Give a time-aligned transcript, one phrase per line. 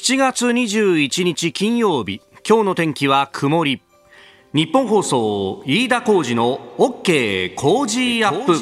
[0.00, 3.82] 7月21日金曜日今日の天気は曇り。
[4.54, 8.54] 日本放送飯田浩二の OK 工事アップ。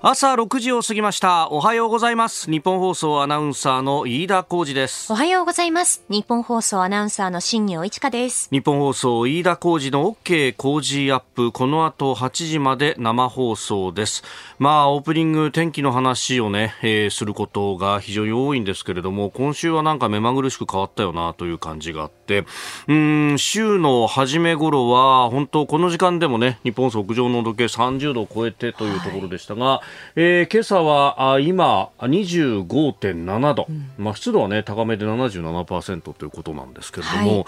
[0.00, 1.50] 朝6時を過ぎました。
[1.50, 2.48] おはようございます。
[2.48, 5.12] 日本放送アナウンサーの飯田浩二です。
[5.12, 6.04] おはようございます。
[6.08, 8.48] 日本放送アナウンサーの新業一華です。
[8.52, 11.50] 日本放送飯田浩二の OK 工事アップ。
[11.50, 14.22] この後8時まで生放送です。
[14.60, 22.44] まあオープニング天気の話をね、えー、することが非常に多いんですけれども今週はなんか目まぐるしく変わったよなという感じがあって。
[22.86, 37.44] うん週の初め頃は本当この時間でもね日本屋上の時計30度を超えてというところでしたが、はいえー、今朝はあ今25.7度、うん、まあ、湿度は、ね、高めで77%ということなんですけれども、はい、やっ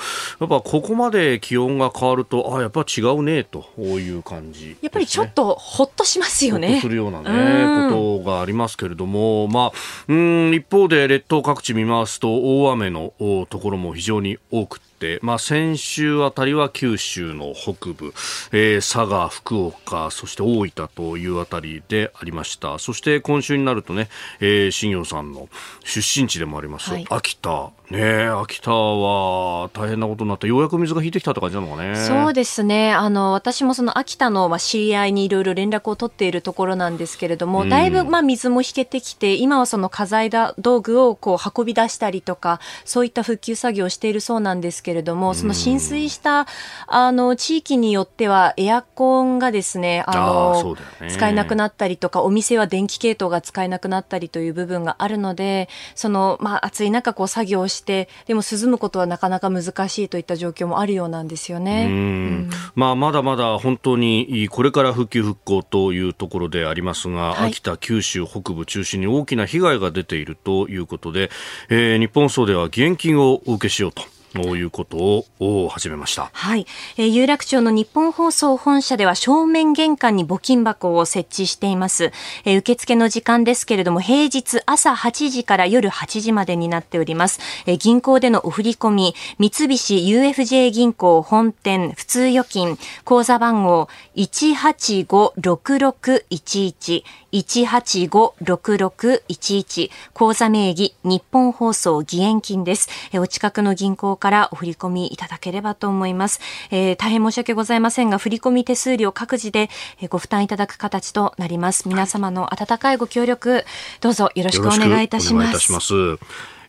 [0.48, 6.80] ぱここまで気温が変わるとあやっぱ違うねという感じ、ね、やっぱりちょっとほっとしますよね。
[6.80, 9.72] するような、ね、ことがありますけれども、まあ、
[10.08, 13.12] うん一方で列島各地見ますと大雨の
[13.48, 14.89] ところも非常に多くて、
[15.22, 18.12] まあ、先週あたりは九州の北部、
[18.52, 22.78] えー、佐賀、福岡、そして大分というあたりでありました。
[22.78, 24.08] そして今週になるとね、
[24.40, 25.48] えー、新業さんの
[25.84, 31.96] 出身地でもあります、はい、秋田、ね秋田は大変なことになって、ようやく水が引いてきたって感じなのかね。
[31.96, 32.92] そうですね。
[32.92, 46.46] あの、私もその秋田の、まあ、知り合いにいろいろ連絡を取っているところなんですけれども、うん、だいぶ、まあ、水も引けてきて、今はその家財だ道具をこう運び出したりとか、そういった復旧作業をしているそうなんですけれども、その浸水した、
[46.86, 61.86] あの、地域によっては、エアコンがですね、あの、あね、使えなくなったりとか、お店は電気系統が使えなくなったりという部分があるので、その、まあ、暑い中、こう、作業して、してでも涼むことはなかなか難しいといった状況もあるようなんですよね。
[61.90, 71.30] うん、まあ、まだまだ本当にこれから復旧復興というところでありますが、はい、秋田、九州北部中心に大きな被害が出ているということで、
[71.70, 74.19] えー、日本総では義援金をお受けしようと。
[74.32, 76.30] ということを始めました。
[76.32, 82.12] はい、えー、有楽町の日本放送本社では正面玄関に募金箱を設置しています。
[82.44, 87.40] えー、受付の時間ですけれども、平日朝8時から夜8時までになっております。
[87.66, 97.02] えー、銀行でのお振り込み、三菱 UFJ 銀行本店普通預金、口座番号1856611
[97.32, 102.88] 185-6611口座名義日本放送義援金です。
[103.12, 106.40] えお近くの銀行からお振り込みいただければと思います。
[106.70, 109.68] えー、大変申し訳ございませんが、振込手数料各自で
[110.08, 111.88] ご負担いただく形となります。
[111.88, 113.64] 皆様の温かいご協力、
[114.00, 116.18] どうぞよろしくお願いいたします。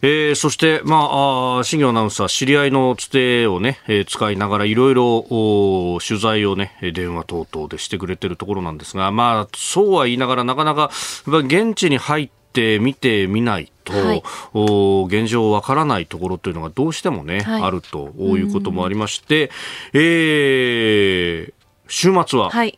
[0.03, 5.27] えー、そして、まあ、新業アナウンサー、知り合いのつてをね、えー、使いながらいろいろ
[6.03, 10.89] 取材をね、電話等々でしてくれてるところなんですが、まあ、そうは言いながらなかなか、
[11.27, 14.23] 現地に入って見てみないと、はい、
[14.53, 19.51] お現状わからないところというのがどうしてもね、はい、あるということもありまして、
[19.93, 21.53] えー、
[21.87, 22.77] 週末は、はい。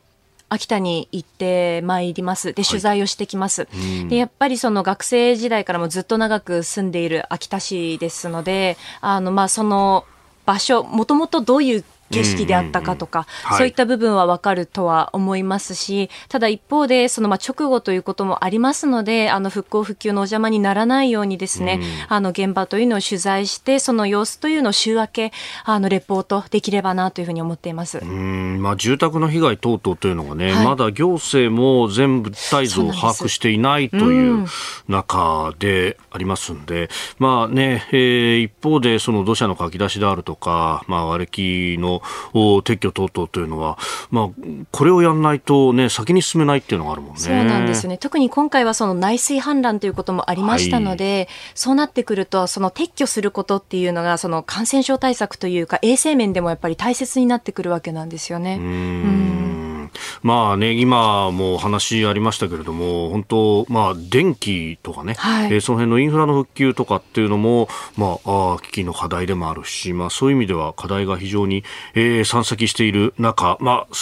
[0.50, 2.54] 秋田に行ってまいります。
[2.54, 3.64] で、取材をしてきます。
[3.64, 3.68] は
[4.06, 10.06] い、で、やっぱりその学生時代からもずっと長く住んでいる秋田市ですので、あの、まあ、その
[10.46, 11.84] 場所、もともとどういう
[12.14, 25.32] 景色であったかとか、そういった部分はわかるとは思いますし、ただ一方で、そのまあ直後ということもありますので、あの復興復旧のお邪魔にならないようにですね、あの現場というのを取材して、その様子というのを週明け、
[25.66, 28.00] あのレポートできればなというふうに思っています。
[28.00, 34.46] うん、まあ住宅の被害等々というのがね、はい、まだ行政も全部態度を把握していないという
[34.88, 42.02] 中でありますんで、まあね、えー、一方でその土砂のかき出しであるとか、まあ瓦礫の
[42.34, 43.78] 撤去等々というのは、
[44.12, 44.30] まあ、
[44.72, 47.20] これをやらないと、ね、先に進めないっていうのがあるもんね。
[47.20, 47.98] そうなんですよね。
[47.98, 58.58] 特に今回はその内水氾濫ということもありましたので、はい、そうなってくると、その撤去することっていうのが、その感染症対策というか、衛生面でもやっぱり大切になってくるわけなんですよね。
[58.60, 59.73] うん
[60.22, 67.68] まあね、今も話ありましたけれども、本当、まあ、電気とかね、はい、えー、その辺のインフラの復旧とかっていうのも、
[67.98, 71.64] まあ、あ危機の課題でもあるし、まあ、そういう意味では課題が非常に、
[71.94, 73.96] えー、山積している中、まあ、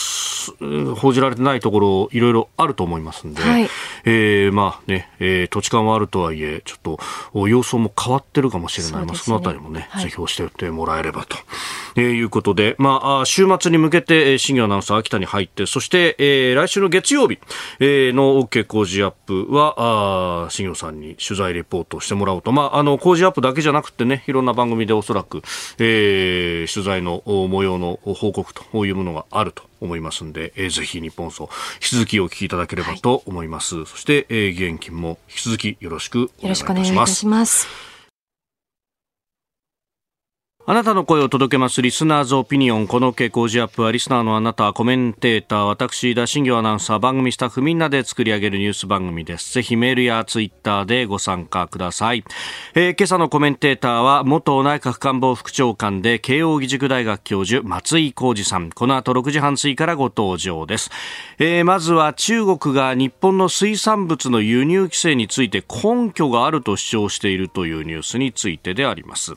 [0.96, 3.70] 報じられてないところ、いろいろあると思いますんで、はい、
[4.06, 7.00] えー、まあね、えー、土地勘はあるとはいえ、ちょっと、
[7.48, 8.92] 様相も変わってるかもしれない。
[8.94, 11.38] そ、ね、まあ、そのあたりもね、はい、ぜひ教えてもらえればと、
[11.96, 17.40] えー、いうことで、まあ、週末に向けて、新業アナウンサー秋田に入って、そして、えー、来週の月曜日、
[17.80, 22.52] えー、の OK 工事アップは、あ新業さんに取材レポートしてもらおうと。
[22.52, 25.42] まあ、あの、工事アップだけじゃなくてね、いろんな番組でおそらく、
[25.80, 33.76] えー、取材の模様の報告というものがあると思いますんで、えー、ぜひ日本放送、引き続きお聞きいただければと思います。
[33.76, 36.46] はい、そして、えー、義援金も引き続きよろしくお願いいたします。
[36.46, 37.91] よろしくお願いいたします。
[40.68, 42.86] あなたの声を届けますリスナーズオピニオン。
[42.86, 49.56] この傾向時アップはリスナーのあなた、コメンテーター、私、田新行アナウンサー、番組スタッフみんなで作り上げるニュース番組です。
[49.56, 52.24] ぜひメールやツイッターでご参加ください。
[52.76, 58.70] えー、今朝のコメンテーターは、元内閣官房副長官で慶応義塾大学教授、松井浩二さん。
[58.70, 60.92] この後6時半過ぎからご登場です。
[61.40, 69.34] えー、まずは中国が日本の水産物の輸入規制について根拠があると主張しているというニュースについてであります。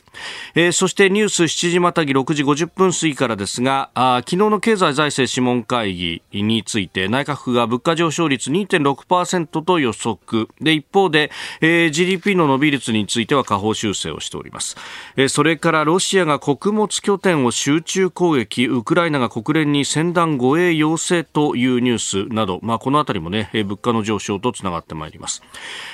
[0.53, 10.49] えー、そしてニュース7時またぎ6時50分過ぎからですが、あ昨日の経済財政諮問会議について内閣府が物価上昇率2.6%と予測。
[10.59, 11.31] で、一方で、
[11.61, 14.75] えー、GDP の伸び率については下方修正をしております。
[15.15, 25.41] えー、それからロシアが穀物拠点を集中攻撃、ウクライナが国連に船団護衛要請というニュースなど、まあ、このあたりもね、え物価の上昇とつながってまいります。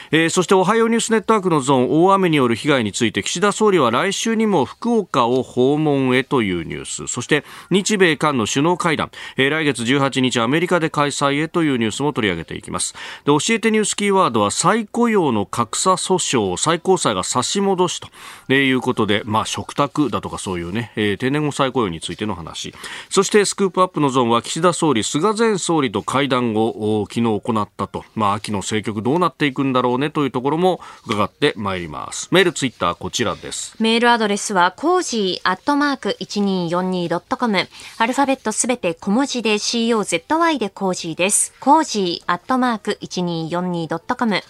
[0.09, 7.07] えー、そしておはようニュースネットワークのゾーン大雨による被害について岸田総理は来週にも福岡を訪問へというニュース。
[7.07, 12.93] そして日米韓の首脳会談、えー、来月18日アメリカで開催へというニュースも取り上げていきます。
[13.25, 17.99] で教えてニュースキーワードは再雇用の格差訴訟最高裁が差し戻し
[18.47, 22.73] ということで、まあ、食卓だとかそういうね、えー、定年後再雇用についての話。
[23.09, 32.29] そしてスクープアップのゾーンは岸田総理菅前総理と会談を昨日行ったと、まあ、秋の政局どうなっていくんだろうねというところも伺ってまいります。
[32.31, 33.75] メール、ツイッター、こちらです。
[33.79, 37.67] メールアドレスは、コージーアットマーク 1242.com。
[37.97, 41.55] アルファベットすべて小文字で COZY で Cozy です。
[41.59, 44.35] cozy アットマーク 1242.com。
[44.35, 44.43] フ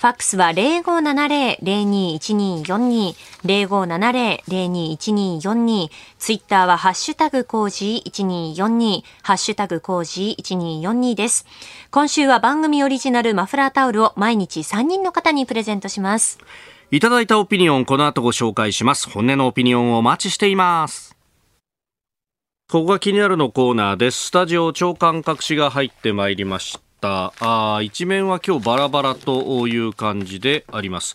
[0.00, 3.14] ァックスは0570-021242、
[3.44, 11.44] 0570-021242、ツイッターはハッシュタグ cozy1242、ハッシュタグ cozy1242です。
[11.90, 16.38] 今週は番組オリジナルマフラータオルを毎日3人の方にプレゼントします。
[16.90, 19.10] いただいたオピニオン、この後ご紹介します。
[19.10, 21.14] 本音のオピニオンをお待ちしています。
[22.70, 24.28] ここが気になるのコーナーです。
[24.28, 27.34] スタジオ長官隠しが入ってまいりました。
[27.40, 31.14] あ一面は今日バラバラという感じであります。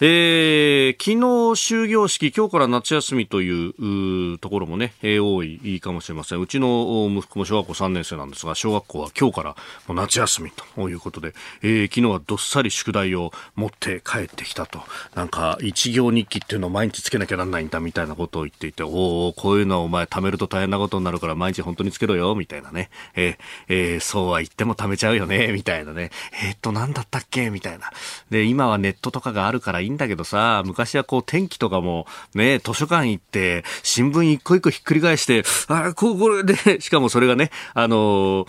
[0.00, 6.40] えー、昨日終業式、今日から夏休みというところもね、えー、多いかもしれません。
[6.40, 9.56] うちの息子も小学校3年生なんですが、小学校は今日から
[9.86, 11.32] もう夏休みということで、
[11.62, 14.80] えー、昨日はどっさり宿題を持って帰ってきたと。
[15.14, 22.90] なんか、一行日記っていうのを毎日つけなきゃなんないんだみたいなことを言っていて、おおこういうのはお前貯めると大変なことになるから毎日本当につけろよ、みたいなね。
[23.14, 23.36] えー、
[23.68, 26.10] えー、そうは言っても貯めちゃうよね、みたいなね。
[26.42, 27.92] え、っと、なんだったっけみたいな。
[28.30, 38.46] で、今はネットとかがあるからいいんだけどさ、昔はこう天気とかもね、図書館行って、新聞一個一個ひっくり返して、あ、こう、これで、 しかもそれがね、あの、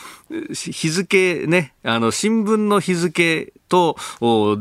[0.54, 3.98] 日付ね、あの、新聞の日付と、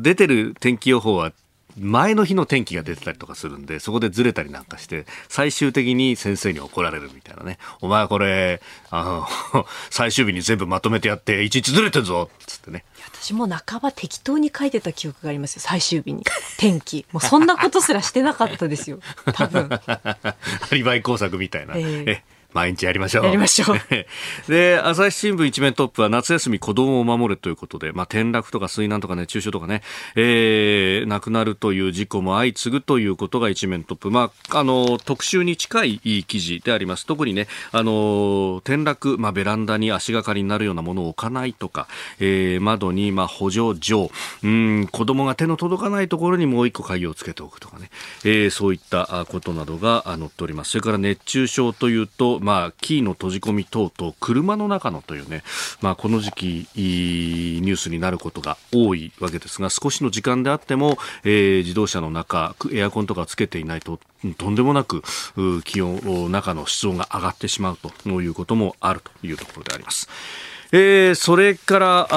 [0.03, 1.33] 出てる天気予報は
[1.77, 7.59] 前の日の天気が出てたりとかするんで、そこでずれたりなんかして、最終的に先生に怒られるみたいなね。
[7.81, 8.61] お前これ、
[8.91, 9.03] あ
[9.53, 12.85] の、 最終日に全部まとめてやって、いちいちずれてるぞつってね。
[13.13, 16.25] 私も半ば適当に書いてた記憶がありますよ、最終日に。
[16.59, 17.07] 天気。
[17.13, 19.01] もうそんなことすらしてなかったですよ、
[19.33, 19.69] 多分。
[19.87, 20.37] ア
[20.73, 21.75] リバイ工作みたいな。
[21.77, 22.23] えー、
[22.55, 23.25] 毎日やりましょう。
[23.25, 23.79] やりましょう。
[24.49, 29.83] で、朝日新聞一面トップは夏休み子供を守るということで、まあ、転落とか水難とか熱中症とかね、
[30.15, 34.13] えー、亡くなるという事故も相次ぐということが一面トップ。
[34.13, 37.07] まあ、あの、特集に近い記事であります。
[37.07, 41.89] 特にね、あの、転落、まあ、ベランダに足がかりになるようなものを置かないとか、
[42.21, 44.13] えー、窓に、まあ、補助錠、
[44.45, 47.91] うん、子供が手の届かないところにもう一個鍵をつけておくとかね、
[48.25, 50.71] えー、そういったことなどが載っております。
[50.71, 55.43] それから熱中症というと、まあ、キーの閉じ込み等々、車の中のというね、
[55.81, 63.99] まあ、この時期、ニュースになることが多いわけですが、少しの時間であっても、えー、自動車の中、エアコンとかつけていないと、
[64.37, 65.03] とんでもなく
[65.65, 70.11] 気温、中の室温が上がってしまうということもあるというところであります。
[70.77, 72.09] えー、それから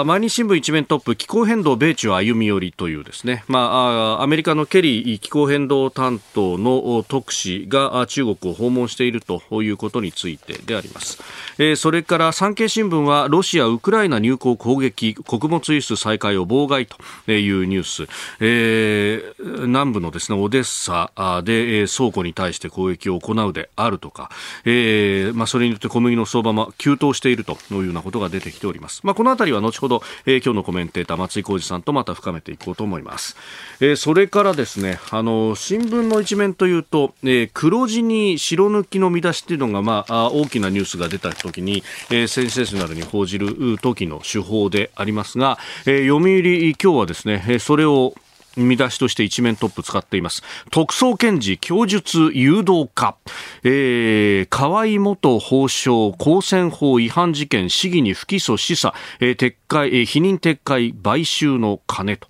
[0.00, 11.22] あ毎日新聞一面トップ気候変動米中歩み寄りというですね、まあ、あアメリカのケリー気候変動担当の特使が中国を訪問しているということについてであります、
[11.58, 18.08] えー、それから産経新聞はロシア・ウクライナ入港攻撃穀物輸出再開を妨害というニュース、
[18.40, 21.12] えー、南部のですねオデッサ
[21.44, 24.30] で倉庫に対して攻撃を行うであるとか、
[24.64, 29.00] えーまあ、それによって小麦の相場も急騰しているというようななことが出てきております。
[29.04, 33.36] まあ、このあたりは後ほど、えー、今日のコメンテーター松井浩二さんとまた深めていこうと思います。
[33.80, 48.14] えー、それからですね、あの、新聞の一面というと、えー、黒字に白抜きの見出しっていうのが、まあ、大きなニュースが出た時に、えー、センセーショナルに報じる時の手法でありますが、えー、読売今日はですね、それを
[48.56, 50.42] 見出しとして一面トップ使っています。
[50.70, 53.16] 特捜検事供述誘導か、
[53.62, 62.28] えー、河合元法相公選法違反事件市議に不起訴示唆、えー、撤回、えー、否認撤回買収の金と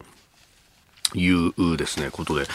[1.14, 2.46] いうですね、ことで。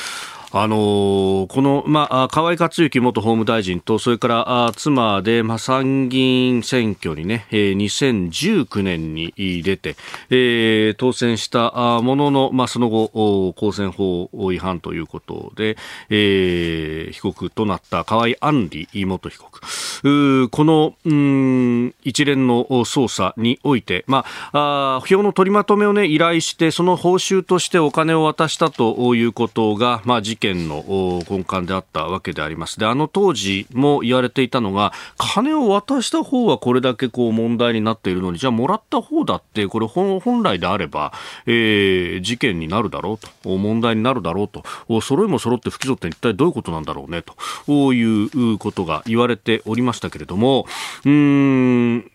[0.57, 9.97] あのー、この、まあ、河合克行元法務大臣と、それから、あ妻で、まあ、参議院選挙にね、えー、2019年に出て、
[10.29, 15.75] えー、当選したものの、まあ、その後、公選法違反ということで、
[16.09, 20.50] えー、被告となった河合案里元被告。
[20.51, 32.79] この、う、一連の捜査において、まあ、あ票の取りまとめをね、依頼して、その報酬としてお金を渡したということが、まあ、事件件の根幹であったわけであります。
[32.79, 41.13] で、あの当時も言われていたのが、金を渡した方はこれだけこう問題になっているのに、じゃあもらった方だって、これ本来であれば、
[41.45, 44.63] えー、事件になるだろうと、問題になるだろうと、
[45.01, 50.67] 揃いも揃って不起訴って一体どういうことなんだろうね、ということが言われておりましたけれども、
[51.05, 52.11] うーん、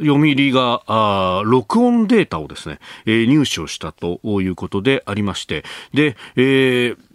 [0.00, 7.07] 読売があ録音データをですね、えー、入手をしたということでありまして、で、えー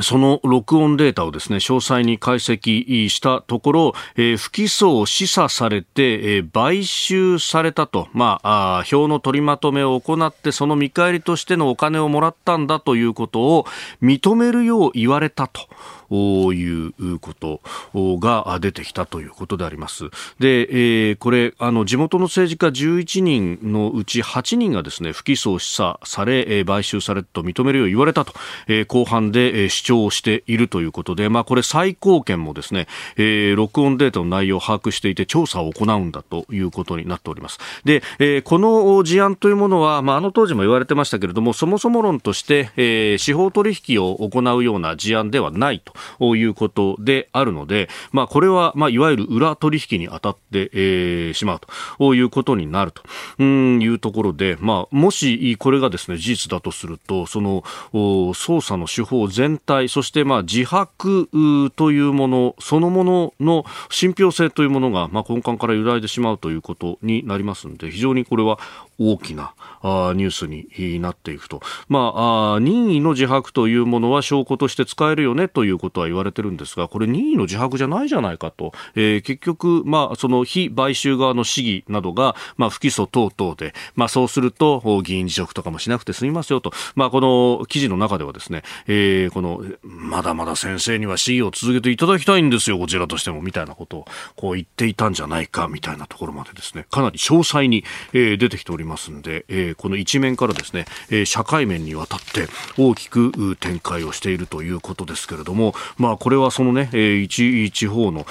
[0.00, 13.66] その録音データをですね、詳細に解析したところ、えー、不起訴を示唆されて、えー、買収されたと、まあ、あ票の取りまとめを行って、その見返りとしてのお金をもらったんだということを
[14.02, 15.68] 認めるよう言われたと。
[16.10, 17.60] いうこと
[17.94, 20.04] が出てきたということであります。
[20.38, 28.32] で、えー、これ、あの、地元の政治家11人のうち8人がですね、不起訴示唆され、えー、買収されと認めるよう言われたと、
[28.66, 32.86] えー、後半で、え、主張しているということで、まあ、これ最高検もですね、
[33.16, 37.58] えー、録音データの内容を把握していて調査を行うんだということになっております。
[37.84, 51.60] で、えー、この事案というものは、まあ、あの当時も言われてましたけれども、そもそも論として、えー、司法取引を行うような事案ではないとということであるので、まあ、これは、まあ、いわゆる裏取引に当たって、えー、しまう
[51.98, 57.62] ということになるというところで、まあ、もしこれがですね、事実だとすると、その、
[57.92, 61.28] 捜査の手法全体、そしてまあ自白
[61.74, 68.58] というもの、そのものの信憑性というものが、まあ、根幹から揺らいでしまうということになりますので、非常にこれは
[68.98, 71.60] 大きなあニュースになっていくと。
[71.88, 78.72] まああ、任意の自白というものは証拠として使えるよねということは言われてるんですが、これ任意の自白じゃないじゃないかと。
[78.94, 86.72] えー、結局、まあ、その非買収側の市議などが、まあ、不起訴等々で、まあ、そうすると、議員辞職とかもしなくて済みますよと。
[86.94, 94.04] まあ、この記事の中ではですね、えー、この、まだまだ先生には市議を続けていただきたいんですよ、こちらとしても、みたいなことを、
[94.36, 98.87] こう言っていたんじゃないか、みたいなところまでですね、かなり詳細に、えー、出てきております。
[98.88, 108.26] ますんで、えー、この一面からですね、えー、社会面にわたって大きく展開をしているということですけれども、まあ、これはそのね、えー、一地方の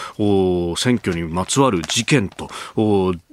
[0.75, 2.49] 選挙にまつわる事件と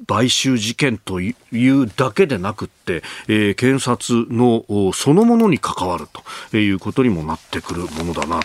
[0.07, 6.07] 買収事件というだけでなくって、えー、検察のそのものに関わる
[6.51, 8.41] ということにもなってくるものだな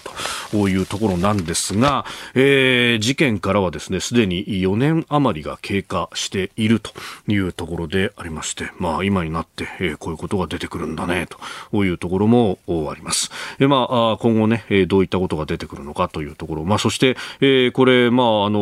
[0.51, 6.91] というところなんですが、えー、事件からはですね、すでに4年余りが経過していると
[7.27, 11.27] いうところでありまして、まあ今になって、えー、こういうことが出てくるんだね
[11.71, 13.31] というところもあります。
[13.57, 18.59] でまあ、今後ね、どういったことが出てくるのかというところ、まあそして、えー、これ、まああの、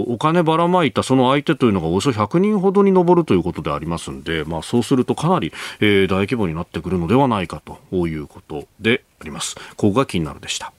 [0.00, 9.56] お金ばらまいたその相手というのがおよそ100人ほどに上るということでありますんで、まあ、そうするとかなり、えー、大規模になってくるのではないかということであります。
[9.76, 10.72] ここが気になるでした。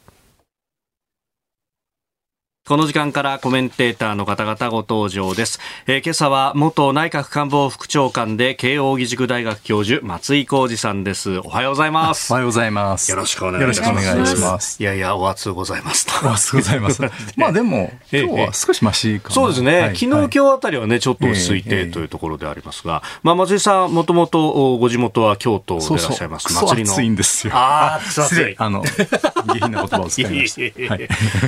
[2.70, 5.60] この時間からコメンテーターの方々ご登場です。
[5.88, 11.40] えー、今朝は元内閣官房副長官で慶應義塾大学教授松井浩二さんです。
[11.40, 12.32] おはようございます。
[12.32, 13.10] おはようございます。
[13.10, 13.88] よろしくお願いします。
[13.88, 14.84] よろしくお願いします。
[14.84, 16.06] いやいや、お熱ございます。
[16.24, 17.02] お熱ございます。
[17.36, 19.34] まあでも、今日は少しマシかな。
[19.34, 19.80] そうですね。
[19.80, 26.54] はい、昨日、今日あたりはね、ちょっと落ち着いてというところでありますが、まあ松井さん、もともとご地元は京都でいらっしゃいます。
[26.54, 26.94] 祭りの。
[26.94, 27.54] 暑いんですよ。
[27.56, 28.54] ああ、暑い。
[28.62, 30.86] あの、下品な言葉を使いました。
[30.94, 31.08] はい、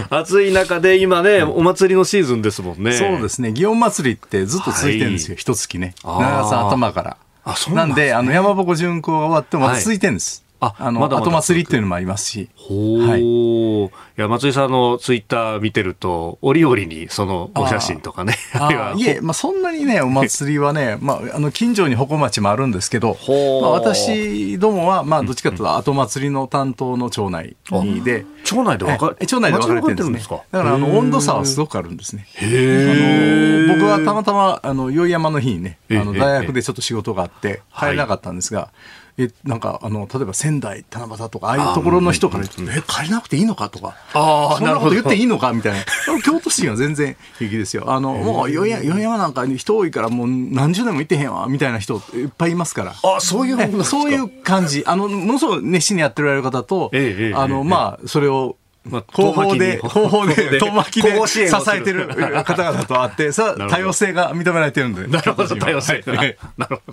[0.10, 2.94] 暑い中で今ね、お祭りりのシーズンですもんね。
[2.94, 3.50] そうですね。
[3.50, 5.38] 祇園祭りってずっと続いてるんですよ。
[5.38, 5.94] 一、はい、月ね。
[6.04, 7.18] 長さ頭から。
[7.44, 10.44] あ、そうなんで、ね、あの、山鉾巡行が終わってもまだ続いてるんです。
[10.62, 12.50] あ、あの、まだまだ後祭りっていうのもありますし。
[12.56, 13.22] ほはい。
[13.22, 18.36] いや、松井さんのツイッター見てると、折々にそのお写真とかね。
[18.54, 23.18] あいえ、まあそんなにね、お祭りはね、 まあ、あの、近所に鉾町もあるんですけど、
[23.62, 27.56] まあ、私どもは、まあ、どっちかというと、後祭りの担当の町内
[28.04, 28.26] で。
[28.44, 30.42] 町内で分かれ町内で分かれてるんですね。
[30.52, 32.28] だから、あの、温度差はすごくあるんですね。
[32.36, 38.70] へあの、僕はたまたま、あの、宵山の日にね、あの、大学でちょっと仕事があって、帰れなかったんですが、
[39.18, 45.86] えなんかあの例えば仙台七夕とかああいうところの人から言うと、え借りなくていいのかとかあそんなこと言っていいのかみたいな。
[46.24, 47.92] 京都市は全然平気ですよ。
[47.92, 52.94] あのもう四山なんか人多いからもう何十年も行ってへんわみたいな人いっぱいいますから。
[53.04, 54.84] あそういうそういう感じ。
[54.86, 61.40] あのものすごく熱心にやっておられる方と、ええ、あのまあそれをまあ、後方で、後方で、遠巻きで支
[61.72, 62.08] えてる
[62.44, 65.06] 方々とあって、さあ、多様性が認められてるんで。
[65.06, 66.04] なるほど、多様性。
[66.08, 66.38] なる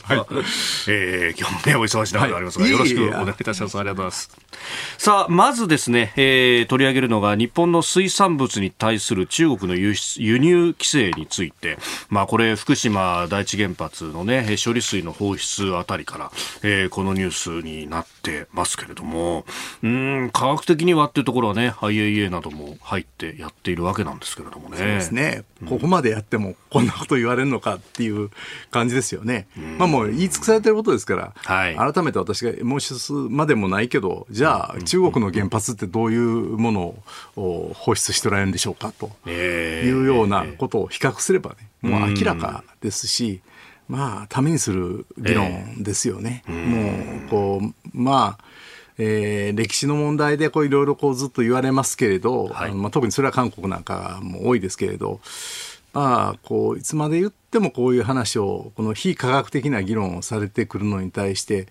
[0.02, 0.42] ほど。
[0.88, 3.78] えー、今日もね、お忙しい中でありますが、よろしくお願いいたします。
[3.78, 4.30] ありがとうございます。
[4.98, 11.78] さあ、まずですね、えー、取り上げるのが、日本の水産物に対する中国の輸出輸入規制について、
[12.10, 16.30] まあ、これ、福島第一原発のね、処理水の放出あたりから、
[16.62, 18.17] えー、このニュースになって
[18.52, 19.44] ますけれども、
[19.82, 24.76] うん、科学的にはっていうところはね、IAEA なども入ってやっているわけなんですけれどもね。
[24.76, 25.44] そうですね。
[25.68, 28.30] ここまでやってもこんなこと言われるのかっていう
[28.70, 29.46] 感じですよね。
[29.56, 36.22] うん、まあもう言い尽くされてることですから、はい、改めて私が申しすまでもないけど、じゃあ中国の原発ってどういう
[36.58, 36.94] もの
[37.36, 43.40] を放出しておられるんでしょうかというようなことを比較すればね、もう明らかですし、
[43.88, 46.44] まあ、ためにする議論ですよね。
[46.46, 48.44] もう、こう、まあ、
[48.98, 55.20] えー、歴史の問題でこういろいろこうずっと言われますけれど、はい、まあ、特にそれは韓国なんかも多いですけれど、
[55.92, 61.66] まあ、こういつまで言ってもこういう話をこの非科学的な議論をされてくるのに対して、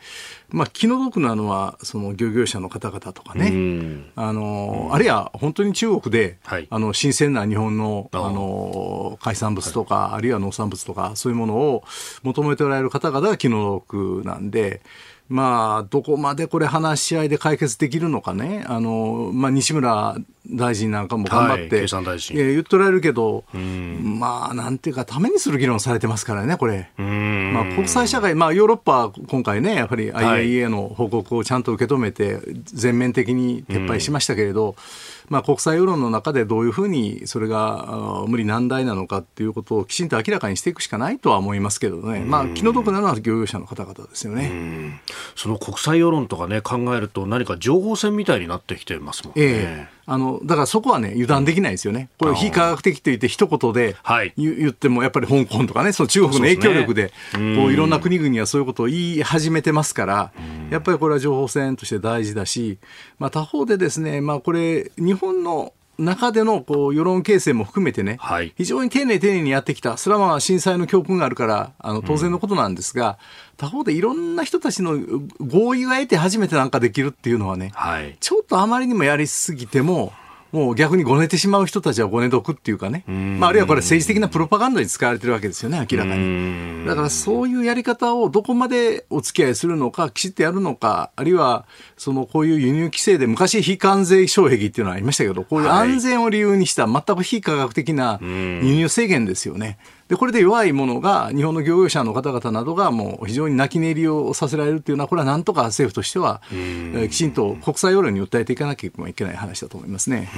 [0.49, 11.83] まあ、気の毒なのはその漁業者の方々とかね、あのあるいは本当に中国で、はい、あの新鮮な日本のあの海産物とか、はい、あるいは農産物とかそういうものを
[12.23, 14.81] 求めておられる方々が気の毒なんで。
[15.29, 18.63] まあ、どこまでこれ話し合いで解決できるのかね。
[18.67, 20.17] あの、まあ、西村
[20.49, 21.87] 大臣なんかも頑張って、はい、
[22.33, 26.89] 言っとられるけど、まあ、なんていうか、ためにする議論されてますからね、これ。
[26.97, 34.75] まあ、国際社会、まあ、ヨーロッパは今回ね、やっぱり IAEA の報告をちゃんと受け止めて、全面的に撤廃しましたけれど、
[35.29, 45.01] まあ、国際世論の中でどういうふうにそれが無理難題なのかっていうことをきちんと明らかにしていくしかないとは思いますけどね、まあ、気の毒なのは漁業者の方々ですよね。
[45.35, 49.33] その国際世論とかね、考えると、何か情報戦みたいになってきてますもんね。
[49.37, 52.09] えーあの、だからそこはね、油断できないですよね。
[52.17, 53.95] これ非科学的と言って一言で
[54.37, 60.31] 言っても、やっぱり香港とかね、その中国の影響力で、こういろんな国々はそういうことを言い始めてますから、
[60.71, 62.79] やっぱりこれは情報戦として大事だし、
[63.19, 73.15] まあ他方でですね、まあこれ、日本の中でのこう世論形成も含めてね、はい、非常に丁寧丁寧にやってきた、それはまあ震災の教訓があるから、あの当然のことなんですが、うん、
[73.57, 74.97] 他方でいろんな人たちの
[75.39, 80.13] 合意が得て初めてなんかできるっていうのはね、はい、ちょっとあまりにもやりすぎても、
[80.51, 86.85] もう逆にごねてしまう人たちはごね得っていうかね、まあ、あるいはこれ政治的なプロパガンダに使われてるわけですよね、明らかに。
[86.85, 91.65] だからそういうやり方をどこまでお付き合いするのか、きちっとやるのか、あるいは、
[91.97, 99.77] そのこういう輸入規制で昔非関税障壁っていうのはありましたけど、こういう安全を理由にした全く非科学的な輸入制限ですよね。
[100.07, 110.29] でこれで弱いものが日本の漁業者の方々などがもう非常に泣き寝入りをさせられるというのはこれはなんとか政府としては、えー、きちんと国際世論に訴えていかなければいけない話だと思いますね。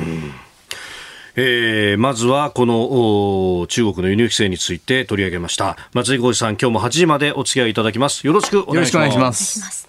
[1.36, 5.78] えー、まずはこの中国の輸入規制について取り上げました。
[5.94, 8.26] 松井浩二さん今日も8時までお付き合いいただきます。
[8.26, 9.89] よろしくお願いします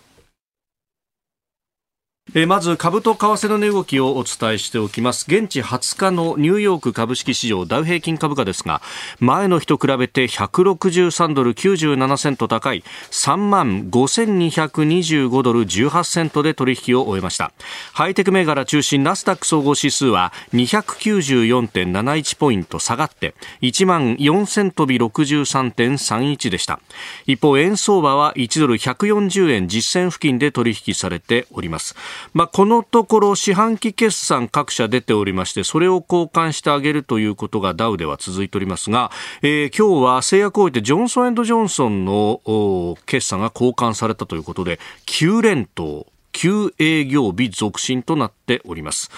[2.33, 5.25] えまず株と為替の値動きをお伝えしておきます。
[5.27, 8.83] 現地20日のニューヨーク株式市場ダウ平均株価ですが
[9.19, 17.51] 前の日と比べて163ドル97セント高い3万5225ドル18セントで取引を終えました。
[17.93, 26.79] ハイテク銘柄中心ナスダック総合指数は294.71ポイント下がって1万4000飛び63.31でした。
[27.27, 31.97] 一方円相場は1ドル140円実践付近で取引されております。
[32.35, 39.11] まあ、このところ四半期決算各社出ておりましてそれを交換してあげるということがダウでは続いておりますが、
[39.43, 49.11] えー、今日は製薬大手ジョンソンジョンソンの決算が交換されたということで9連投9営業日続伸となっております。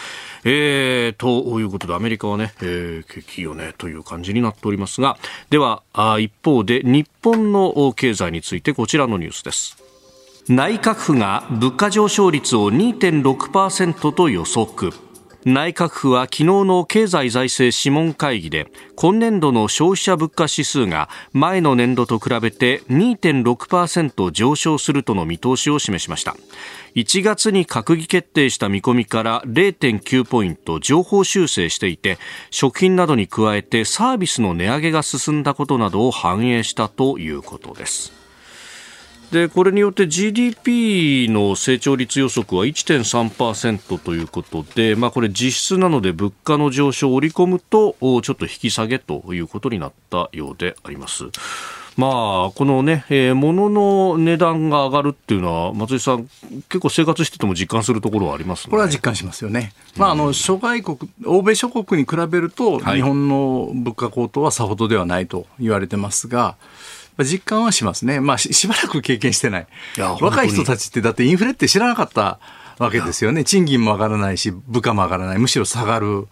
[0.44, 5.18] えー、ということでアメリカはね、えー、景気よねという感じになっておりますが、
[5.50, 9.81] では、あ一方で日本の経済についてこちらのニュースです。
[10.48, 14.92] 内閣府が物価上昇率を2.6%と予測。
[15.44, 26.36] 内閣府は昨日の経済財政諮問会議で今年度の消費者物価指数が前の年度と比べて2.6%上昇するとの見通しを示しました。
[26.96, 32.18] 1月に閣議決定した見込みから0.9ポイント上方修正していて
[32.50, 38.21] 食品などに加えてサービスの値上げが進んだことなどを反映したということです。
[39.32, 51.24] でこれによって GDP の成長率予測は1.3%ということで、まあ、これ実質なので物価の上昇を織り込むとちょっと引き下げということになったようであります。
[51.96, 56.28] まあ、このね、えー、物の値段が上がるっていうのは、松井さん、
[56.68, 59.74] 結構生活してても実感するところはあります、ね、これは実感しますよね。
[59.98, 66.56] まあ、あの、諸外国、欧米諸国に比べると、日本の物価高騰はさほどではないと言われてますが、
[67.18, 68.20] 実感はしますね。
[68.20, 69.66] まあし、しばらく経験してない。
[69.96, 72.40] い若い人たちって、だってインフレって知らなかった
[72.78, 73.44] わけですよね。
[73.44, 75.38] 賃金も上がらないし、物価も上がらない。
[75.38, 76.26] むしろ下がる。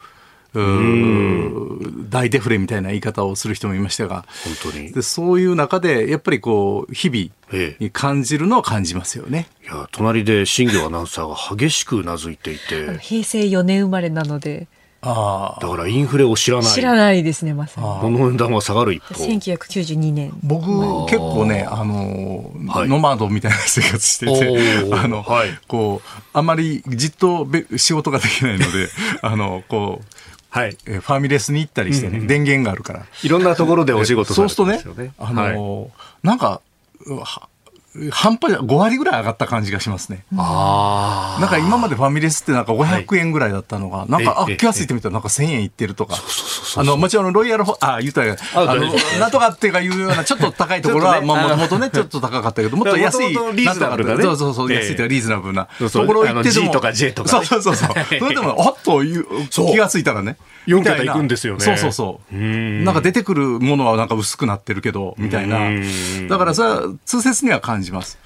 [0.53, 4.25] 大デフレみたいな言い方をする人もいましたが
[4.63, 14.67] 本当にでそういう中でやっぱりこう日々に感じるのは感じますよね、いや隣で新業アナウンサーが激しくうなずいていて平成4年生まれなので
[15.03, 16.67] あだからインフレを知らない。
[16.67, 17.87] 知らないですねまさに。
[17.87, 19.15] 物の値段は下がる一方。
[19.25, 20.33] 1992年。
[20.43, 20.67] 僕
[21.07, 28.89] 結構ねあの、はい、ノマドみたいな生活してて あの、はい、こうあまりじっと仕事ができないので
[29.23, 30.05] あのこう
[30.51, 33.07] はい、えファミレスに行ったりしてね、うんうん、電源があるから。
[33.23, 34.73] いろんなところでお仕事されてますよね。
[34.73, 35.91] そうするとね、あのーはい、
[36.25, 36.61] なんか、
[38.11, 40.25] 半端じゃ5割ぐらい上がった感じがしますね。
[40.37, 41.41] ああ。
[41.41, 46.17] なんか今までファミレスってなんか500円ぐらいだったのが、はい、なんか、あ、気がついてみたらなんか1000円いってるとか。
[46.77, 53.29] あの、もちろんロイヤルあ、言ったら、あの、なんとかっていうかいうようなちょっと高いところは、まあもともとね、ちょっと高かったけど、もっと安い。
[53.31, 54.23] リーズナブルなね。
[54.23, 55.67] そうそうそう、安いとかリーズナブルな。
[55.79, 56.67] ところ行ってでも。
[56.67, 57.29] G とか J とか。
[57.29, 57.75] そうそうそう。
[58.21, 60.37] それでも、あっという、気がついたらね。
[60.67, 61.61] 4桁いくんですよね。
[61.61, 62.37] そうそうそう。
[62.37, 65.59] なんか出てくるものはなんか薄くなってるけど、みたいな。
[66.29, 68.19] だからそれは痛切には感じます。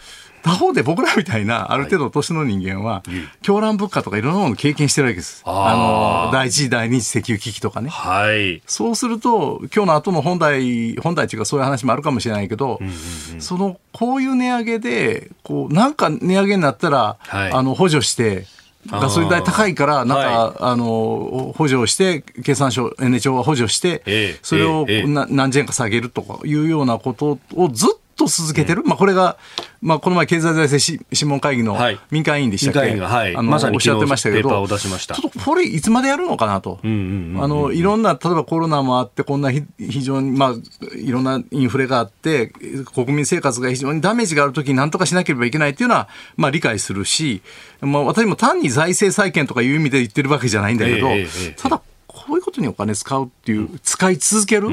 [0.44, 3.02] 他方で僕らみたいなある程度年の人間は、
[3.40, 5.42] 狂乱物価とかいろんなものを経験してるわけです。
[5.46, 7.88] あの、第一次第二次石油危機とかね。
[7.88, 8.62] はい。
[8.66, 18.44] そうすると、今日の後の本題、本題っていうかそういう話もあるかもしれないけど、うんうんうん、その、こういう値上げで、こう、なんか値上げになったら、はい、あの、補助して、
[18.86, 29.36] ガソリン代高いから、なんか、はい、あの、補助して、経産省、N 庁は補助して、えー、それを何十円か下げるとかいうようなことをずっと続けてる、うん、まあ、これが、
[29.82, 31.76] まあ、この前、経済財政諮問会議の
[32.10, 40.54] 民間委員でしたっけ、はい、あのま、おっしゃってましたけど、ちょっとこれ、いつまでやるのかなと、あのいろんな、例えばコロナもあって、こんな非常に、まあ、
[40.96, 42.52] いろんなインフレがあって、
[42.94, 47.42] 国民生活が非常にダメージがあるときに、なんとかしなければいけないっていうのは、まあ、理解するし、
[47.80, 54.68] まあ、私も単に財政再建とかいう意味で言ってるわけじゃないんだけど、えー、ただ、こういうことにお金使うっていう、使い続ける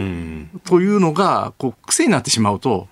[0.63, 2.87] というのが、こう、癖になってしまうと、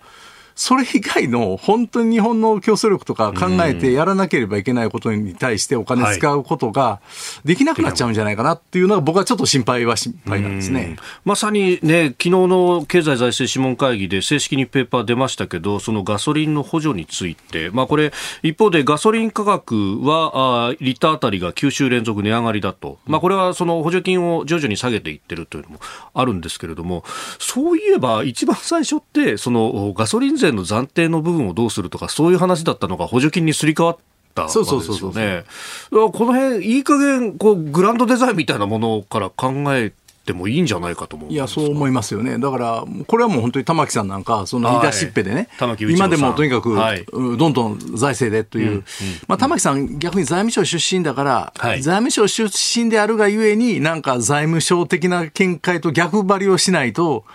[0.60, 7.00] それ以外の本当に日本の競争力とか考えてやらなければいけないことに対してお金使うことが
[7.45, 10.98] できなくなっちゃうんじゃないかなっていうのが僕はちょっと心配は心配なんですね。
[11.24, 18.12] まさにね、昨日の経済財政諮問会議で正式にペーパー出ましたけど、そのガソリンの補助について、まあこれ、
[18.43, 23.00] 一方でガソリン価格は、あリッターあたりが9週連続値上がりだと。
[23.06, 25.80] まあこれはその補助金を徐々に下げていってるというのも
[26.13, 27.06] あるんですけれども、
[27.39, 33.98] そういえば一番最初って、そのガソリン税税の暫定の部分をどうするとか、そういう話だったのが補助金にすり替わっ
[34.36, 35.44] たわけですよね。
[35.92, 42.38] この辺、いい加減こうグランドデザインみたいなものから考えてもいいんじゃないかと思ういや、そう思いますよね。
[42.38, 44.92] だから、これはもう本当に玉木さんなんか、その言い。
[44.92, 48.84] 出しっぺでね、はい、今でもとにかく、はい、どんどん財政でという、うんうん、
[49.28, 57.26] まあ、玉木さん、逆に財務省出身だから、はい、財務省出身であるがゆえに、なんか財務省的な見解と逆張りをしないと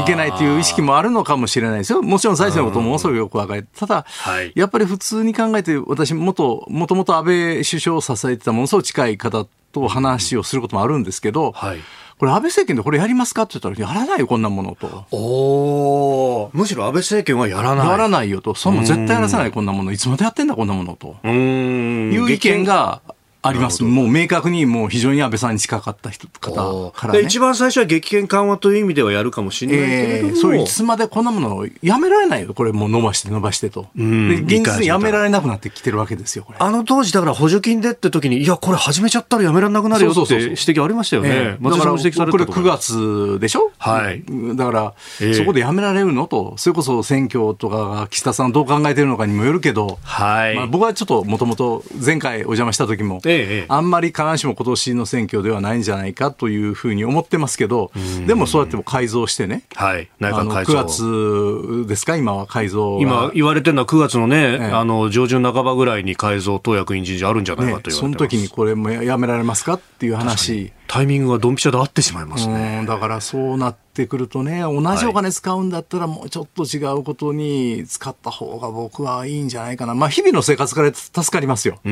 [0.00, 2.02] いけないという意識もあるのかもしれないですよ。
[2.02, 3.66] もちろん財政のことものすごくよく分かる。
[3.76, 4.06] ただ、
[4.54, 11.78] やっぱり普通に考えて、私、元、もともと安倍首相を支えてたものすごく近い方と話をすることもあるんですけど、はい
[12.18, 15.06] これ安倍政権でこれやりますかって言ったら、やらないよ、こんなものと。
[15.12, 17.88] おむしろ安倍政権はやらない。
[17.88, 18.54] やらないよと。
[18.54, 19.92] その絶対やらせない、こんなもの。
[19.92, 21.16] いつまでやってんだ、こんなものと。
[21.22, 22.12] うん。
[22.12, 23.02] いう意見が
[23.40, 23.84] あります。
[23.84, 33.86] もう明確にもう非常に安倍さんに近かった人方から、ね、一番最初は激変緩和という意味ではやるかもしれないけれども、えー、そういつまでこんなものをやめられないよ、これもう伸ばして伸ばしてと。
[33.94, 34.02] で
[34.40, 36.46] 現実にやめられなくなってきてるわけですよ。
[36.58, 41.28] あの当時だから補助金でって時に、いや、これ始めちゃったらやめられなくなるよって指摘ありましたよね。
[41.32, 43.70] えー、松井さんも指摘されこれ9月でしょ？
[43.78, 44.24] はい。
[44.56, 46.26] だから、えー、そこでやめられるの？
[46.26, 50.56] と、それこそ選挙とかが岸田さんどう考えてるのかにもよるけど、はい。
[50.56, 57.92] まあ、僕はちょっともともと前回お邪魔した時も、えー、あんまりり必ずしも今年の選挙ではないんじゃないかというふうに思ってますけど、
[58.26, 60.72] でもそうやっても改造してね、はい、内閣改造。
[60.72, 69.74] 9月ですか、今は改造今、言われてるのは9月のね、あの上旬半ばぐらいに改造、党役員人事あるんじゃないかという、ね、その時にこれもやめられますか？
[69.74, 70.72] っていう話。
[70.88, 72.82] タイミングがドンピシャで合ってしまいますね。
[72.88, 79.94] だからそうなってくるとね、同じお金使うんだったらもうちょっと違うことに使った方が僕はいいんじゃないかな。
[79.94, 81.74] まあ日々の生活から助かりますよ。
[81.74, 81.84] 確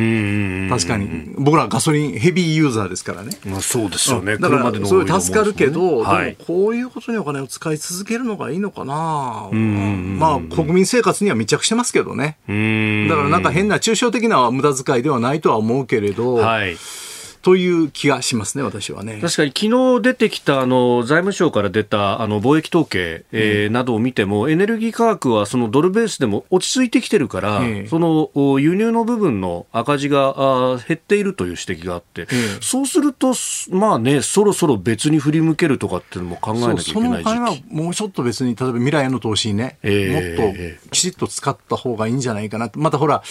[0.89, 1.35] かに。
[1.37, 3.37] 僕らガソリンヘビーユーザーですからね。
[3.45, 4.39] まあそうですよね。
[4.39, 9.51] だからそれ助かるけど、はい、でもこういうことにお金を使い続けるのがいいのかな。
[9.53, 12.39] まあ国民生活には密着してますけどね。
[12.47, 16.79] だからなんか変な抽象的な無駄遣いではないとは思うけれど、はい
[17.47, 19.21] という気がしますね、私はね。
[19.21, 30.35] 確かに昨日出てきたあの財務省から出たあの貿易統計、えー、などを見ても、エネルギー価格はそのドルベースでも落ち着いてきてるから、えー、その輸入の部分の赤字が
[30.75, 33.33] あ減っているという指摘があって、えー、そうすると、
[33.71, 37.31] まあね、そろそろ別に振り向けるとかっていうのも考えなきゃいけない時期。
[37.31, 43.23] そのはもうちょっと別に、例えば未来への投資にね、えー、もっときちっと使った方がいいんじゃないかなまたほら、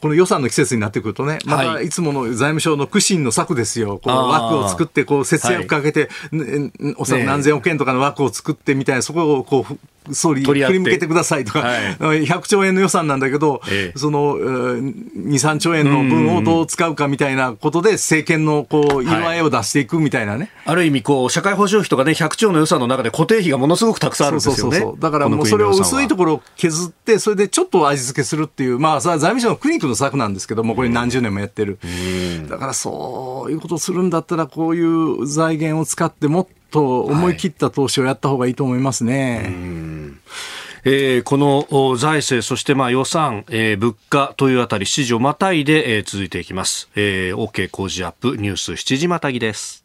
[0.00, 3.98] この予算の季節になってくるとね、またいつもの財務省の苦心の策ですよ。
[4.02, 9.78] こう枠を作って、こう節約かけて、はい、おそらく何千億円とかの枠を作ってみたいな、そこをこう、
[10.12, 11.76] 総理振り向けてくださいとか、は
[12.14, 20.50] い、100兆円の予算なんだけど、ええ、その2、3兆円の分をどう使うかみたいなことで、政権のこう色合いを出していくみたいなね。
[20.64, 24.60] はい、ある意味こう、社会保障費とかね、100兆の予算の中で固定費がものすごくたくさんあるんですよね。
[24.60, 31.78] そうそうそうだからもうそれを薄いところを削って、それでちょっと味付けするっていう、まあ、財務省のクリニックの策なんですけども、これ何十年もやってる。
[32.48, 39.40] だからそういうことをするんだったら、こういう財源を使ってもっと思い切った投資をやった方がいいと思いますね。
[39.44, 40.56] はい
[40.88, 46.88] えー、この財政、そしてまあ予算、えー、物価というあたり、指示をまたいで、えー、続いていきます。
[46.94, 49.84] えー、OK 工事アップニュース7時またぎです。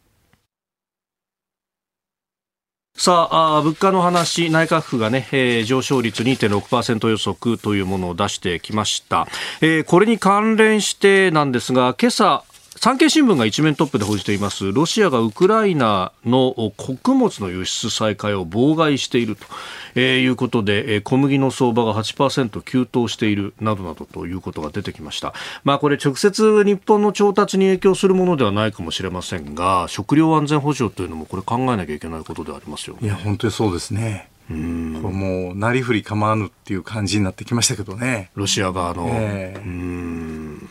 [2.94, 9.26] さああ物価の話、内閣府がね、えー、上昇率2.6%予測というものを出してきました、
[9.60, 12.44] えー、これに関連してなんですが、今朝、
[12.84, 19.46] 産経新聞が一面トップで報じていますロシアがウクライナの穀物の輸出再開を妨害していると、
[19.94, 25.32] えー、いうことで、えー、小麦の相場が8%急騰しているなどなどということが出てきました。
[25.62, 33.06] まあこれ直接日本の調達に影響するものではないかもしれませんが食料安全保障というのもこれ考えなきゃいけないことでありますよね。
[33.06, 34.28] いや本当にそうですね。
[34.50, 38.32] うんもうなりふり構わぬっていう感じになってきましたけどね。
[38.34, 39.06] ロシア側の。
[39.08, 40.68] えー、うん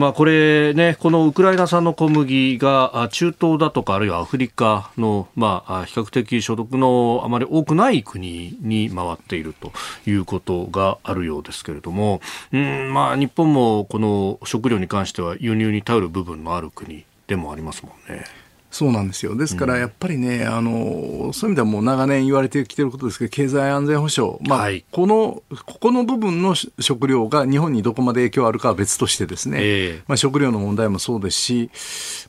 [0.00, 9.72] まあ、これね、このウクライナ産の小麦が中東だとか、あるいはアフリカの、まあ、比較的所得のあまり多くない国に回っていると
[10.06, 18.24] いうことがあるようですけれども、うんまあ、日本もこの食料に関しては輸入に頼る部分のある国でもありますもんね。
[18.70, 19.36] そうなんですよ。
[19.36, 24.36] ですから、やっぱりね、うん、あの、そういう意味ではもう長年言われてきてることですけど、経済安全保障。
[24.42, 31.70] まあ、はい、この、ここの部分の食料が日本にどこまで影響あるかは別としてですね、えー、まあ、食料の問題もそうですし、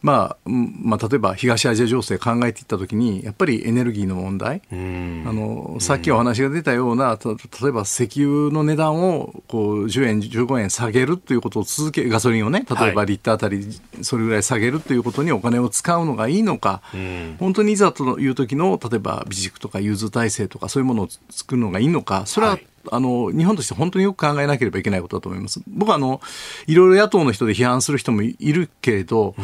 [0.02, 13.68] まあ、まあ、例えば東アジア情勢考えていったときに、やっぱりエネルギーの問題、あの、さっきお話が出たような、例えば石油の値段をこう10円、15円下げるということを続け、ガソリンをね、例えばリッターあたり
[14.02, 22.26] それぐらい下げるということにお金を使うのがいいのか、うん、本当にいざという時の例えば備蓄とか融通体制とかそういうものを作るのがいいのか。
[22.26, 22.68] それは、はい。
[22.90, 25.62] あの、日本として本当によく考えなければいけないことだと思います。
[25.68, 26.22] 僕はあの、
[26.68, 29.36] いろいろ野党の人で批判する人もいるけれど、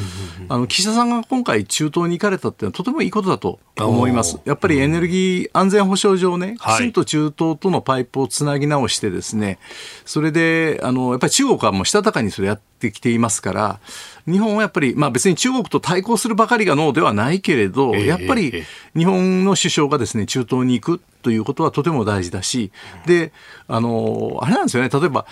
[0.50, 4.39] あの、岸田さんが今回中東に行かれたっていうのはとてもいいことだと思います。
[4.45, 9.60] やっぱりエネルギー安全保障上ね、きちんと中東とのパイプをつなぎ直してですね、
[10.06, 13.80] それで、あの、やっぱり中国はもうしたたかにそれやってきていますから、
[14.26, 18.63] 日本はやっぱり、まあ別に中国と対抗するばかりがノーではないけれど、やっぱり
[18.96, 22.72] 日本の首相がですね、中東に行くということはとても大事だし、
[23.06, 23.32] で、
[23.68, 25.26] あの、あれなんですよね、例えば、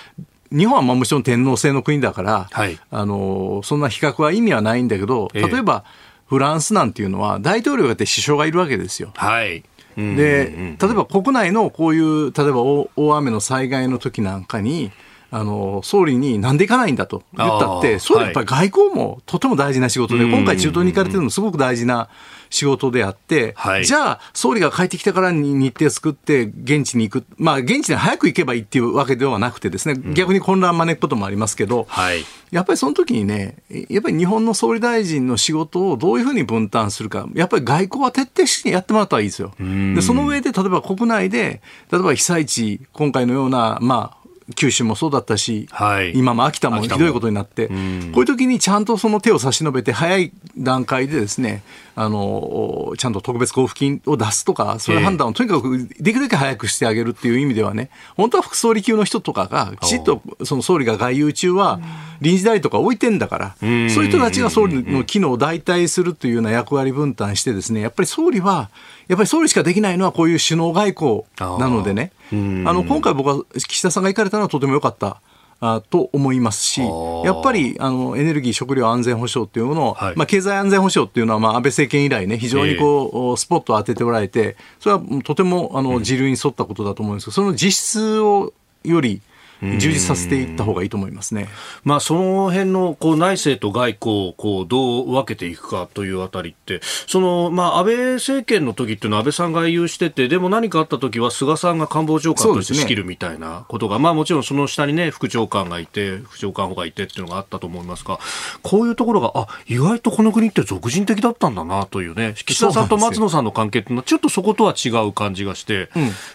[0.52, 5.84] 日本はまあもちろん天皇制の国だから、はい、あの、そんな比較は意味はないんだけど、例えば、
[6.28, 9.12] フランスなんていうのは大統領がいて首相がいるわけですよ。
[9.16, 9.64] はい。
[9.96, 14.92] で、例えば国内のこういう、例えば大雨の災害の時なんかに、
[15.36, 22.08] あの総理になんで行かないんだと言ったって、総理やっぱり外交もとても大事な仕事で、今回中東に行かれてるのすごく大事な
[22.50, 33.58] 仕事であって、はい、じゃあ、総理が帰ってきたからに日程作って、現地に行く、まあ、現地に早く行けばいいっていうわけではなくてですね、逆に混乱招くこともありますけど、はい、やっぱりその時にね、
[33.90, 39.52] やっぱり日本の総理大臣の仕事をどういうふうに分担するか、やっぱり外交は徹底してやってもらったらいいですよ。
[39.60, 51.64] で、その上で、例えば国内で、例えば被災地、今回のような、まあ、九州もそうだったし、はい、今も秋田もひどいことになって、こういう時にちゃんとその手を差し伸べて、早い段階でですね、
[51.96, 61.80] あの、ちゃんと特別交付金を出すとか、そういう判断をとにかくできるだけ早くしてあげるっていう意味ではね、本当は副総理級の人とかが、きちっとその総理が外遊中は
[62.22, 68.70] 臨時代理とか置いてんだから、そういう人たちが総理の機能を代替するというような役割分担してですね、やっぱり総理は、
[69.08, 71.24] やっぱり総理しかできないのはこういう首脳外交
[71.60, 72.36] なのでね、あ
[72.74, 75.22] の今回僕は岸田さんが行かれたのはとても良かった。
[75.62, 89.22] あと思いますし、やっぱりあのエネルギー、食料安全保障っていうものを、はい、まあ、経済安全保障っていうのは、まあ、安倍政権以来ね、非常にこう、えー、スポットを当てておられて、それはとてもあの時流に沿ったことだと思うんですけど、その実質をより、
[89.62, 91.48] 充実させていった方がいいと思いますね。
[91.84, 108.20] まあ、その辺のこう内政と外交をこうどう分けていくかというあたりって、そのまあ安倍政権の時っていうのは安倍さんが有してて、でも何かあった時は菅さんが官房長官として仕切るみたいなことが、ね、まあもちろんその下にね、副長官がいて、副長官補がいてっていうのがあったと思いますが、
[108.62, 115.90] こういうところが、あ、意外とこの国って俗人的だったんだなというね、岸田さんと松野さんの関係っていうのはちょっとそことは違う感じがして、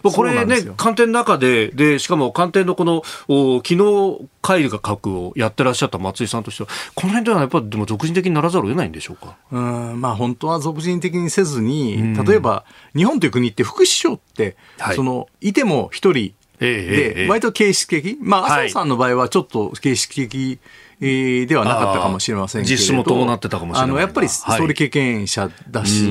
[0.04, 9.36] うん、これね、官邸の中で、で、しかも官邸のこの、お昨日会画をやってらっしゃった松井さんとしては、この辺ではやっぱりでも俗人的にならざるを得ないんでしょうか？
[9.50, 12.64] うんまあ、本当は俗人的にせずに、例えば
[12.96, 20.58] 日本という国って副首相って、はい、そのいても一人で、割と形式的、まあ、麻生さんの場合はちょっと形式的、えー、
[21.00, 22.78] ではなかったかもしれませんけれど。
[22.78, 23.90] 実質も伴ってたかもしれない。
[23.90, 26.10] あのやっぱり総理経験者だし、は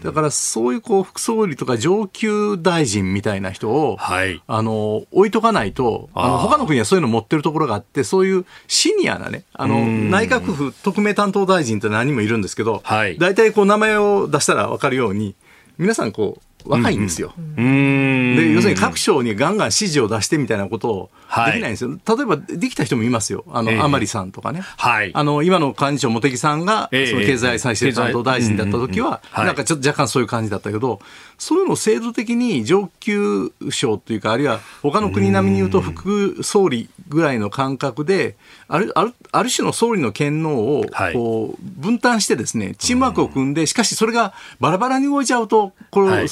[0.00, 15.34] い、だからそういうこう副総理とか上級大臣みたいな人を、はい、あの置いとかないとあの他の国はそういうの持ってるところがあってそういうシニアなねあの内閣府特命担当大臣って何人もいるんですけど、はい、大体こう名前を出したら分かるように
[15.76, 17.32] 皆さんこう若いんですよ。
[17.36, 21.10] うん、で要するに各省にガンガン指示を出してみたいなことを
[21.46, 21.90] できないんですよ。
[21.90, 23.44] はい、例えばできた人もいますよ。
[23.50, 24.60] あの、えー、甘利さんとかね。
[24.60, 25.10] はい。
[25.14, 31.00] あの、今の幹事長茂木さんが、その経済再生担当大臣だった時は、なんかちょっと若干そういう感じだったけど、
[31.38, 38.36] そういうのを制度的に上級省というか、あるいは他の国並みに言うと副総理ぐらいの感覚で、
[38.68, 46.28] あるあるある種の総理の権能をこう分担してですね、チームワークを組んで、しかしそれがバラバラに動いちゃうと、これ、はい、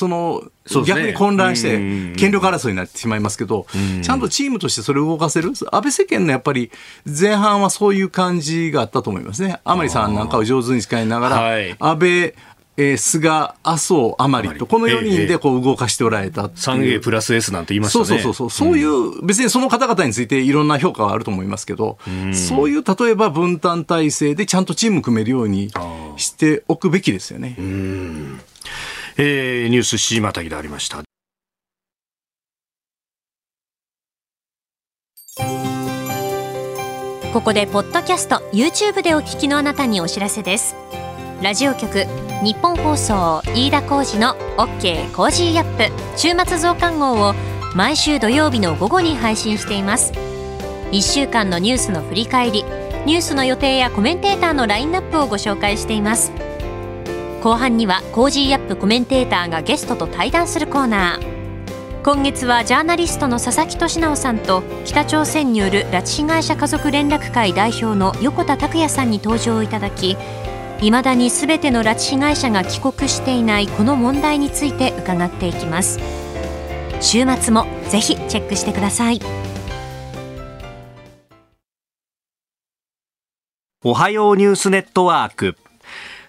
[0.86, 1.78] 逆に混乱して、
[2.16, 3.66] 権力争いになってしまいますけど、
[4.02, 6.70] ちゃんとチームとしてそれを動かせる、安倍政権のやっぱり
[7.06, 9.60] 前半はそういう感じがあったと思いますね。
[9.64, 11.36] 甘利さんなんかを上手に使いながら、
[11.78, 12.34] 安倍、
[12.76, 18.04] えー、菅、麻生、甘利と、この4人でこう動かしておられた 3A プラス S なんて言いましたね。
[18.04, 18.50] そうそうそう。
[18.50, 18.78] そう。
[18.78, 21.98] いう、別にその方々についていろんな評価はあると思いますけど、
[22.32, 25.70] うそういう例えば分担体制でちゃんとチーム組めるように
[26.16, 27.56] しておくべきですよね。
[29.16, 31.02] えー、ニュース C またぎでありました。
[37.32, 40.76] ここでポッドキャスト YouTube でお聞きのあなたにお知らせです。
[41.42, 42.06] ラジオ局
[42.42, 47.34] 日本放送飯田浩司の OK コージーアップ週末増刊号を
[47.74, 50.12] 毎週土曜日の午後に配信しています。
[50.92, 52.64] 1週間のニュースの振り返り
[53.04, 56.32] ニュースの予定やコメンテーターのラインナップをご紹介しています。
[57.44, 58.74] 後半には Cozy up!
[58.74, 62.02] コメンテーターがゲストと対談するコーナー。
[62.02, 70.16] 今月はジャーナリストの佐々木俊尚さんと北朝鮮による拉致被害者家族連絡会代表の横田拓也さんに登場いただき
[70.80, 76.00] いまだにすべての拉致被害者が帰国していないこの問題について伺っていきます。
[77.02, 79.20] 週末もぜひチェックしてください。
[83.84, 85.58] おはようニュースネットワーク。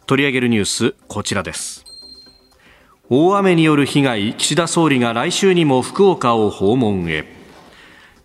[0.06, 1.84] 取り上げるニュースこちらです。
[3.10, 7.26] 大雨による被害岸田総理が来週にも福岡を訪問へ。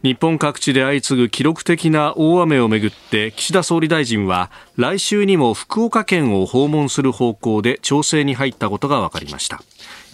[0.02, 9.62] 日本各地で相次ぐ記録的な大雨をめぐって岸田総理大臣は来週にも福岡県を訪問する方向で調整に入ったことが分かりました。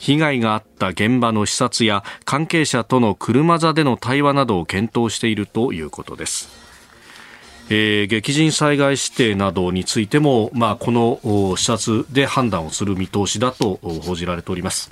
[0.01, 6.66] 被害があった現場の視察や関係者との車座での対話などを検討しているということです。
[7.69, 14.91] えー、激甚災害指定などについても、まあ、この視察で判断をする見通しだと報じられております。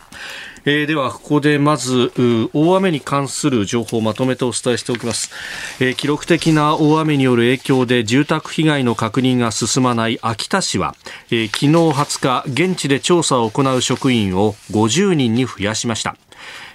[0.66, 2.10] えー、では、ここでまず、
[2.54, 5.30] 大雨に関する情報をまとめてお伝えしておきます、
[5.78, 10.94] えー、記録的な大雨による影響で住宅被害の確認が進まない秋田市は、
[11.30, 16.16] えー、昨日20日、現地で調査を行う職員を50人に増やしました。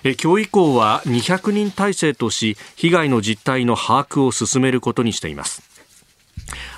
[0.03, 5.68] 今日以降は200人体制とし被害の実態の把握を進めることにしています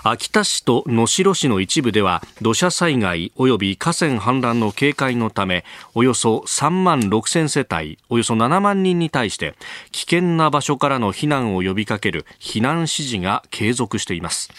[0.04, 5.64] 秋田市と能代市の一部では土砂災害及び河川氾濫の警戒のため
[5.94, 9.56] およそ3万6000世帯およそ7万人に対して
[9.92, 14.50] 危険な場所からの避難を呼びかける避難指示が継続しています。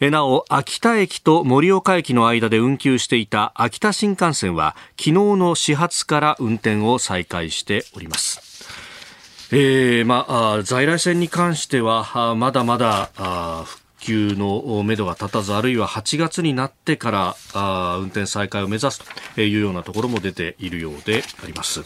[0.00, 8.40] なお秋田駅と盛岡駅の間で運休していた秋田新幹線は昨日の始発から運転を再開しております。
[9.50, 13.10] えーまあ、在来線に関してはまだまだ
[13.64, 19.00] 復旧のめどが立たず、あるいは8月になってからあ運転再開を目指す
[19.34, 21.82] というようなところも出ているようであります。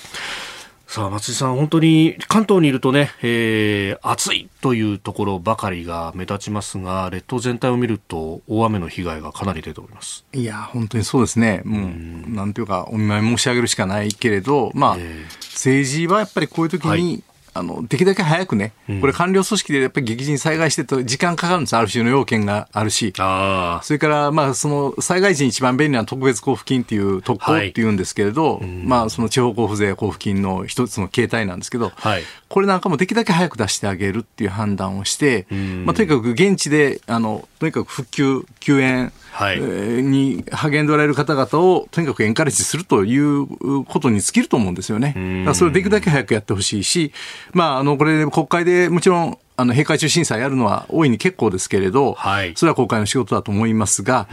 [0.92, 10.26] さあ松井さん、本当に関東にいるとね、えー、暑いというところばかりが目立ちますが、列島全体を見ると、大雨の被害がかなり出ております。
[10.34, 21.76] いや、本当にそうですね、もう、うなんていうか、お見舞い申し上げるしかないけれど、まあ、えー、政治はやっぱりこういう時に、はいあの、できるだけ早くね、これ官僚組織でやっぱり激甚災害してると時間かかるんです。
[21.76, 23.12] ある種の要件があるし。
[23.16, 35.46] それから、まあ、その、災害時に一番便利な特別交付金っていう、特攻っていうんですけれど、はい、まあ、その地方交付税交付金の一つの形態なんですけど、はい、これなんかもできるだけ早く出してあげるっていう判断をして、
[35.84, 43.46] まあ、とにかく現地で、あの、とにかく復旧、救援、はい、に励んでおられる方々をとにかくエンカレッジするという
[43.84, 45.46] ことに尽きると思うんですよね。
[45.54, 47.12] それをできるだけ早くやってほしいし、
[47.52, 54.28] まあ、あの、これ国会でもちろんあの閉会中審査やるのは大いに結構ですけれど、はい、それは国会の仕事だと思いますが、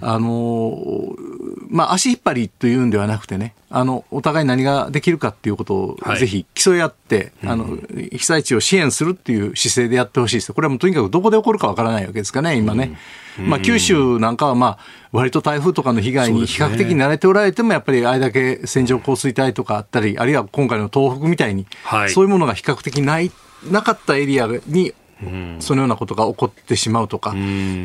[0.00, 1.14] あの
[1.74, 7.76] まあ、足引っ張りというんではなくてね、あのお互い何ができるかっていうことをぜひ競い合って、はい、あの
[8.12, 10.52] 被災地を支援するっていう姿勢でやってほしいです。
[10.52, 12.96] これはもうとにかくどこで起こるかわからないわけですかね、今ね。
[13.40, 14.78] まあ、九州なんかは、まあ、
[15.10, 21.66] 割と台風とかの被害に比較的慣れておられても、やっぱりあれだけ線状降水帯とかあったり、あるいは今回の東北みたいに、
[22.10, 23.32] そういうものが比較的ない
[23.68, 24.94] なかったエリアに
[25.60, 27.34] そのようなことが起こってしまうとか、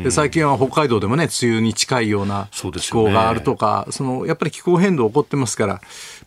[0.02, 5.80] で最近は北海道でもね、梅雨に近いような気候があるとか、そ、ね、のやっぱり気候変動起こってますから、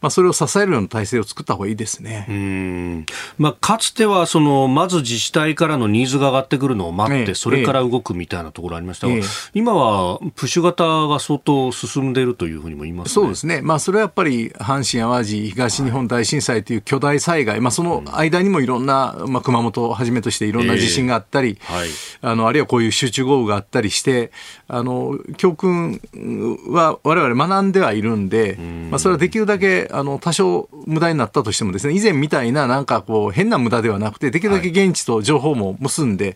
[0.04, 2.26] まあ、それを支えるような体制を作った方がいいですね。
[2.28, 3.06] うん。
[3.38, 9.22] まあ、かつてはその、まず自治体からのニーズが上がってくるのを待って、ええ、それから動くみたいなところありましたが、え、
[9.54, 21.90] 今はプッシュ型が相当進んでいるというふうにも言います、ね、そうですね、まあ、それはやっぱり阪神・淡路東日本大震災という巨大災害、まあ、その間にもいろんな、まあ、熊本をはじめとしていろんな地震があったり、はい、
[22.22, 24.32] あのあるいはこういう集中豪雨があったりして、
[24.68, 26.02] あの教訓
[26.68, 28.58] はわれわれ学んではいるんで、
[28.90, 36.36] まあ、それはできるだけあの多少無駄になったとしてもですね以前みたいななんかこう変な無駄ではなくてできるだけ現地と情報も結んで、はい、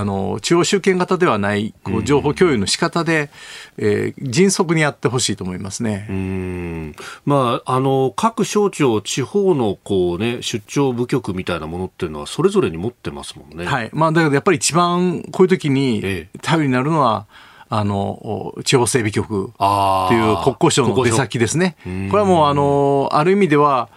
[0.00, 3.30] あの中央集権型ではないこう情報共有の仕方で、
[3.78, 6.06] えー、迅速にやってほしいと思いますね。
[6.10, 6.96] うん。
[7.24, 13.64] まあ、あの各省庁地方のこう、ね、出張部局みたいなものっていうのはそれぞれに持ってますもんね。
[13.64, 13.90] はい。
[13.92, 21.76] まあ、だけどやっぱり一番こういう時に頼りになるのは、ええあの、地方整備局という国交省の出先ですね。
[22.10, 23.88] これはもう、あの、ある意味では、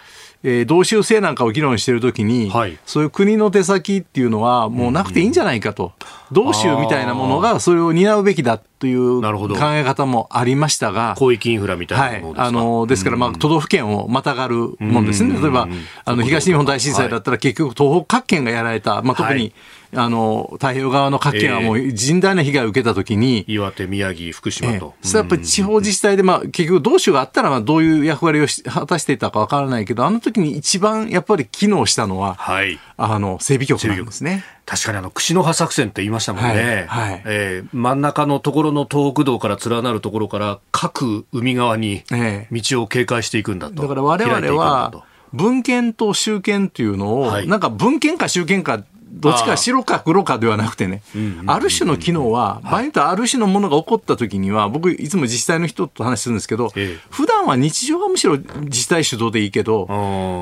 [0.47, 5.93] えー、同州制なんかを議論しているときに、はい、そういう国の手先っていうのはもうなくていいんじゃないかと、
[6.32, 15.67] 同州みたいなものがそれを担うべきだという考え方もありましたが、広域インフラみたいなものですか、はい、あのですから、まあ、都道府県をまたがるもんですね、例えば
[16.05, 19.51] あの東日本大震災だったら、結局、東北各県がやられた、まあ、特に、
[19.95, 24.93] あの太平洋側の各県はもう甚大な被害を受けたときに、えー、岩手、宮城、福島と。
[25.01, 34.43] えー、それやっぱり地方自治体で、まあ、結局、同州があったらまあどういう役割を果たしていたかわからないけど、あの時に一番やっぱり機能したのは、はい、あの整備局なんですね。
[34.65, 42.03] 確かにあの串の葉作戦って言いましたもんね、はいはい、えー、真ん中のところの東北道から連なるところから各海側に
[42.51, 48.83] 道を警戒していくんだと、だから我々は文献と集権というのを、はい、なんか文献か集権か
[49.16, 51.01] どっちか白か黒かではなくてね、
[51.47, 56.72] ある種の機能は、場合によってはある種のものが起こった時には、僕、いつも自治体の人と話するんですけど、
[57.09, 59.88] 普段は日常はむしろ自治体主導でいいけど、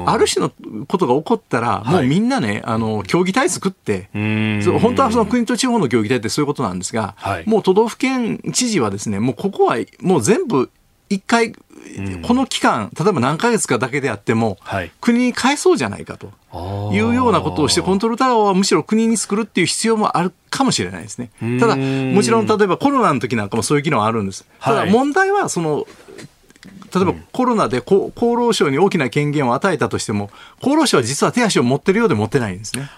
[0.08, 0.52] ある種の
[0.88, 7.16] ことが起こったら、もうみんなね、あの、協議体作って、本当はその国と地方の協議体ってそういうことなんですが、
[7.46, 10.70] もう都道府県知事はですね、もうここはもう全部
[11.10, 11.54] 一回
[12.26, 16.32] この期間、例えば何ヶ月かだけであっても、はい、国に返そうじゃないかと
[16.91, 21.32] いうようなことをして、コントロールタワーはむしろ国に作るっていう必要もあるかもしれないですね。
[21.60, 24.45] ただ、もちろん例えばコロナの時なんかもそういう機能あるんです。
[24.62, 25.88] ただ問題は、その、
[26.93, 30.30] 例えばコロナで厚労省に大きな権限を与えたとしても、
[30.62, 32.89] 厚労省は実は手足を持ってるようで持ってないんですね。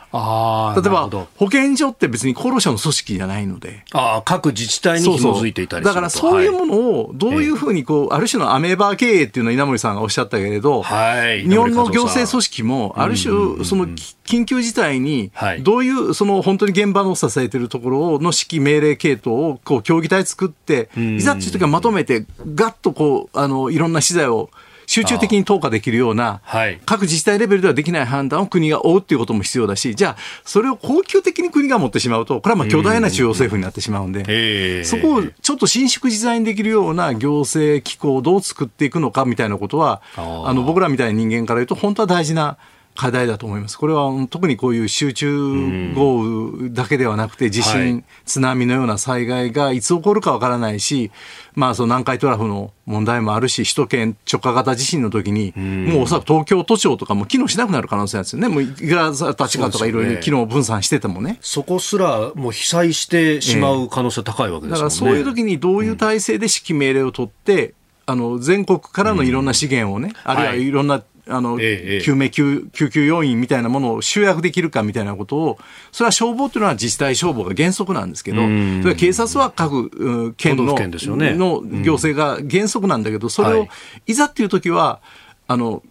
[0.75, 3.83] 例えば保健所って別に厚労省の組織じゃないので。
[3.91, 13.87] あ各自治体に紐づいていたりだからそういうものをどういうふうにこう、ある種のアメーバー経営っていうのを稲森さんがおっしゃったけれど、はい、日本の行政組織もある種その
[14.25, 24.49] 緊急事態にどういうその本当に現場の支えているところの指揮命令系統をこう協議体作っていざっていう時はまとめてガッとこうあのいろんな資材を
[24.85, 26.41] 集中的に投下できるような、
[26.85, 42.57] 各自治体レベルではできない判断を国が負うっていうことも必要だし、じゃあ、それを恒久的に国が持ってしまうと、これはまあ巨大な中央政府になってしまうんで、そこをちょっと伸縮自在にできるような行政機構をどう作っていくのかみたいなことは、あの僕らみたいな人間から言うと、本当は大事な
[42.95, 43.77] 課題だと思います。
[43.77, 51.11] これは特にこういう集中豪雨だけではなくて、地震、はい、津波のような災害がいつ起こるかわからないし、
[51.53, 58.47] まあその南海トラフの問題もあるし、首都圏直下型地震の時に、もうおそらく東京都庁とかも機能しなくなる可能性なんですよね。
[58.47, 61.37] もういくら立川とかいろいろ機能分散しててもね。
[61.41, 64.71] そこすらもう被災してしまう可能性高いわけですもんね。
[64.71, 67.73] だからそういう時にどういう体制で指揮命令を取って、
[68.05, 75.59] あの全国からのいろんな資源をね、あるいはいろんなあの、ええ、救命救救急要員みたいなものを集約できるかみたいなことを、
[75.91, 83.67] それは消防というのは自治体消防が原則なんですけど、それは警察は各県の県、ね、の行政が原則なんだけど、それを
[84.05, 85.01] いざっていう時は、
[85.47, 85.81] あの、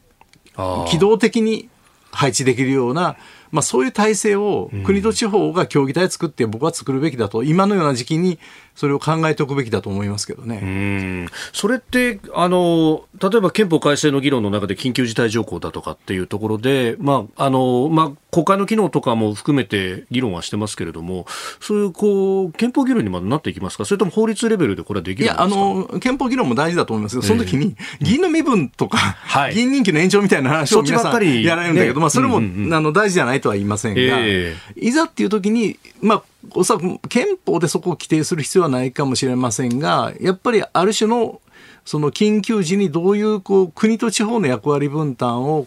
[0.89, 1.69] 機動的に
[2.13, 3.17] 配置できるような、
[3.51, 8.39] まあ、そういう体制を国と地方が協議体作って僕は作るべきだと、今のような時期に
[8.75, 11.29] それを考えておくべきだと思いますけどね。
[11.53, 21.27] それってあの、例えば憲法改正の議論の中で緊急事態条項だとかっていうところで、まああのまあ、国会の機能とかも含めて議論はしてますけれども、
[21.61, 36.23] そういうこう憲法議論にまでなっていきますか、それとも法律レベルでこれはできるいやあの憲法議論も大事だと思いますけど、その時に議員の身分とか、はい、議員任期の延長みたいな話を皆さんやられるんだけど、ね、まあ、それも、うんうん、あの大事じゃないとは言いませんが、えー、いざっていう時に、まあ、
[36.55, 41.41] おそらく憲法でそこを規定する必要はないかもしれませんが、やっぱりある種の
[41.85, 45.67] その緊急時にどういうこう国と地方の役割分担を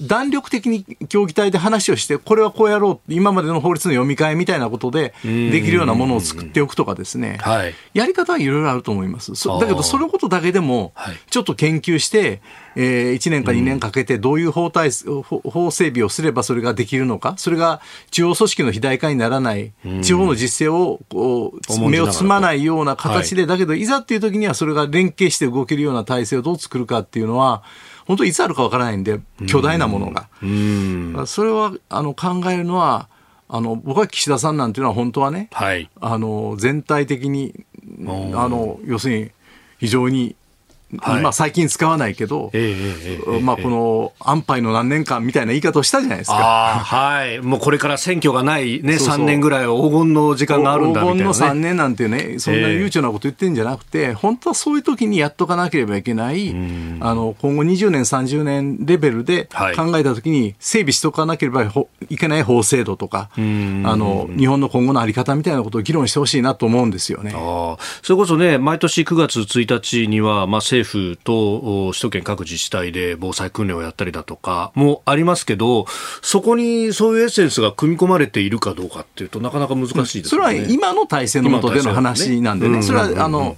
[0.00, 7.38] 弾力的に協議体で話をして、これはこうやろう、今までの法律の読み替えみたいなことでできるようなものを作っておくとかですね、
[7.94, 9.32] やり方はいろいろあると思います。
[9.32, 10.92] だけど、そのことだけでも、
[11.30, 12.42] ちょっと研究して、
[12.76, 17.80] えー、1年か2年かけてどういう法体法整備をすればそれができるのか、それが
[18.10, 19.72] 地方組織の肥大化にならない、
[20.02, 27.62] 地方の実勢をこう目をつまないような形で、だけどいざっていう時にはそれが連携して動けるような体制をどう作るかっていうのは、
[28.06, 30.28] 本当いつあるかわからないんで、巨大なものが。
[31.26, 33.08] それはあの考えるのは、
[33.48, 37.64] あの僕は岸田さんなんていうのは本当はね、はい、あの全体的に
[38.34, 39.30] あの要するに
[39.78, 40.36] 非常に
[40.96, 46.36] はい、まあ最近使わないけど、えーえー、まあこの安牌の何年間みたいな言い方をしたじゃないですか。
[46.36, 47.40] はい。
[47.40, 49.18] もうこれから選挙がないね、そうそう。
[49.18, 56.50] 3年ぐらい黄金の時間があるんだみたいな、ね、黄金の3年なんてね、そんな悠長なこと言ってるんじゃなくて、えー、本当はそういう時にやっとかなければいけない、
[57.00, 59.44] あの、今後20年、30年レベルで
[59.76, 61.70] 考えた時に整備しておかなければ
[62.08, 67.32] いけない法制度とか、あの、日本の今後のあり方みたいなことを議論してほしいなと思うんですよね。
[67.34, 75.86] あそれこそね、毎年9月1日には、まあ政府と首都圏各自治体で防災訓練をやったりだとかもありますけど、
[76.22, 83.56] そこにそういうエッセンスが組み込まれているかどうかっていうとなかなか難しいですね、それは今の体制の下での話なんでね、それはあの、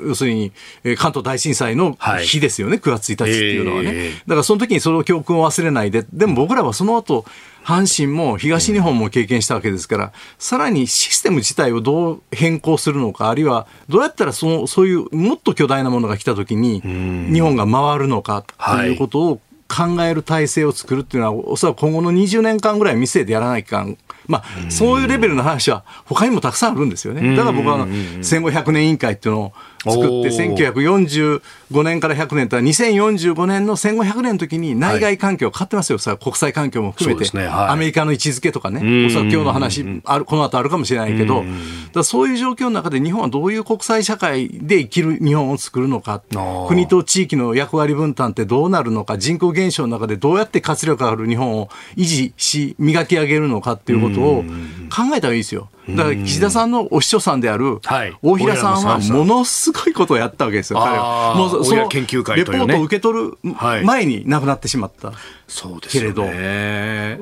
[0.00, 0.52] 要するに
[0.96, 3.90] 関東大震災の日ですよね、はい、9月1日っていうのはね。
[3.92, 7.24] えー、だからその時にその教訓を忘れないで、でも僕らはその後
[7.64, 23.96] 阪神も東日本も経験したわけですから、さらにシステム自体をどう変更するのか、あるいはどうやったらそのそういうもっと巨大なものが来たときに、日本が回るのかということを考える体制を作るっていうのは、おそらく今後の20年間ぐらい見据えてやらないかん。
[24.28, 27.36] まあ、そういうレベルの話は他にもたくさんあるんですよね。
[27.36, 27.86] だから僕は
[28.20, 29.52] 戦後100年委員会っていうのを
[29.90, 37.46] 作って、1945年から100年とは2045年の戦後100年の時に内外環境変わってますよ、さ国際環境も含めて、ね。
[37.46, 41.44] はい、アメリカの位置づけとかね、おそらく今日の話ある、この後あるかもしれないけど、
[41.92, 46.22] だそういう状況の中で日本はどういう国際社会で生きる日本を作るのか、
[46.68, 54.44] 国と地域の役割分担ってどうなるのか、人口減少の中でどうやって活力ある日本を維持し、磨き上げるのかっていうことを
[54.90, 55.68] 考えたらいいですよ。
[55.88, 57.80] だから岸田さんのお師匠さんである
[58.22, 61.34] 大平さんはものすごいことをやったわけですよ、彼は。
[61.34, 63.38] もうその研究会レポートを受け取る
[63.84, 65.12] 前に亡くなってしまった。
[65.48, 66.24] そうですけれど。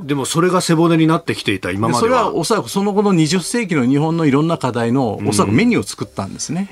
[0.07, 6.69] でもそれが背骨になってきていた今までそれはおそらくその後の20世紀の日本のいろんな課題のおそらくメニューを作ったんですね。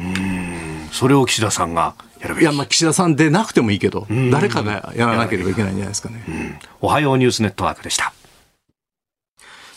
[0.92, 1.94] それを岸田さんが
[2.40, 6.60] いや、まあ岸田さんでなくてもいいけど、誰かがやらなければいけないんじゃないですかね。
[6.80, 8.12] おはようニュースネットワークでした。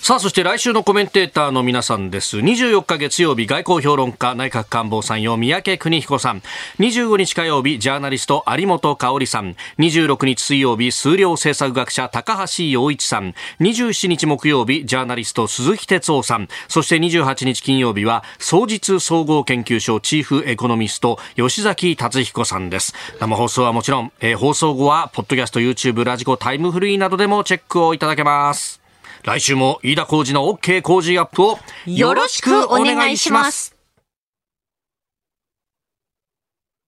[0.04, 2.40] さあ、そして来週のコメンテーターの皆さんです。
[2.40, 6.42] 24日月曜日、外交評論家、内閣官房参与、三宅邦彦さん。
[6.80, 9.56] 25日火曜日、ジャーナリスト、有本香里さん。
[9.78, 13.36] 26日水曜日、数量政策学者、高橋洋一さん。
[13.60, 16.48] 27日木曜日、ジャーナリスト、鈴木哲夫さん。
[16.68, 22.96] そして28日金曜日は、総実総合研究所チーフエコノミスト、吉崎達彦さんです。
[23.20, 28.81] 生放送はもちろん、えー、放送後は、ポッドキャスト、YouTube、ラジコ、タイムフリーなどでもチェックをいただけます。
[29.24, 33.76] 来週も飯田浩二の OK 工事アップをよろしくお願いします。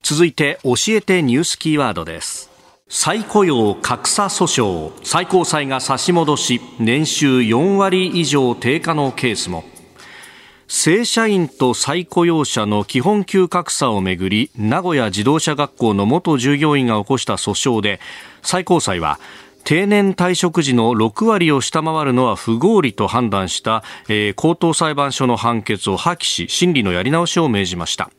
[0.01, 2.49] 続いて教えてニュースキーワードです。
[2.89, 9.63] 再雇用格差訴訟、最高裁が差し戻し、年収4割以上低下のケースも。
[10.67, 17.99] 正社員と再雇用者の基本給格差をめぐり名古屋自動車学校の元従業員が起こした訴訟で
[18.41, 19.19] 最高裁は
[19.63, 28.09] 定年退職時の6割を下回るのは不合理と判断した、えー、高等裁判所の判決を破棄し審理のやり直しを命じました。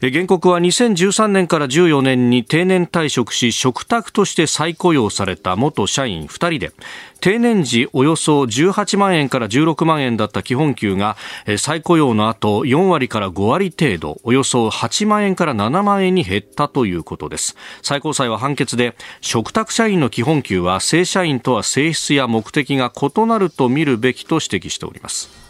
[0.00, 6.72] 原告は2013年から14年に定年退職し嘱託として再雇用された元社員2人で
[7.20, 11.16] 定年時およそ18万円から16万円だった基本給が
[11.58, 17.56] 再雇用の後4割から5割程度およそ8万円から7万円に減ったということです。
[17.82, 25.47] 最高裁は判決で嘱託社員の基本給は正社員とは性質や目的が異なると見るべきと指摘しております。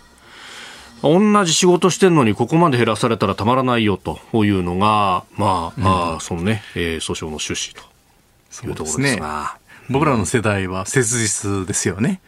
[1.02, 9.58] 同じ仕事してるのにここまで減らされたらたまらないよというのが、まあ、うん、そのね、えー、訴訟の趣旨というところですが。
[9.90, 12.20] 僕らの世代は切実ですよね。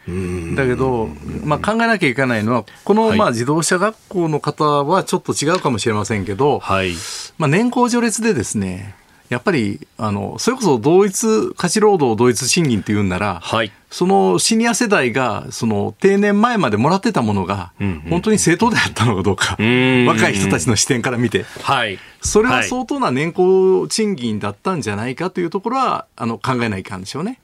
[0.55, 1.09] だけど、
[1.43, 6.93] まあ、考えなきゃいけないのは、このまあ自動車学校の方はちょっと違うかもしれませんけど、はい、
[7.37, 8.95] まあ、年功序列でですね、
[9.31, 17.71] やっぱりあのそれこそ同一価値労働同一賃金っていうんなら、はい、そのシニア世代がその定年前までもらってたものが、
[18.09, 27.39] 本当に正当であったのかどうか、若い人たちの視点から見て、はい、それは相当な年功賃金だったんじゃないかというところはあの考えないかんでしょうね。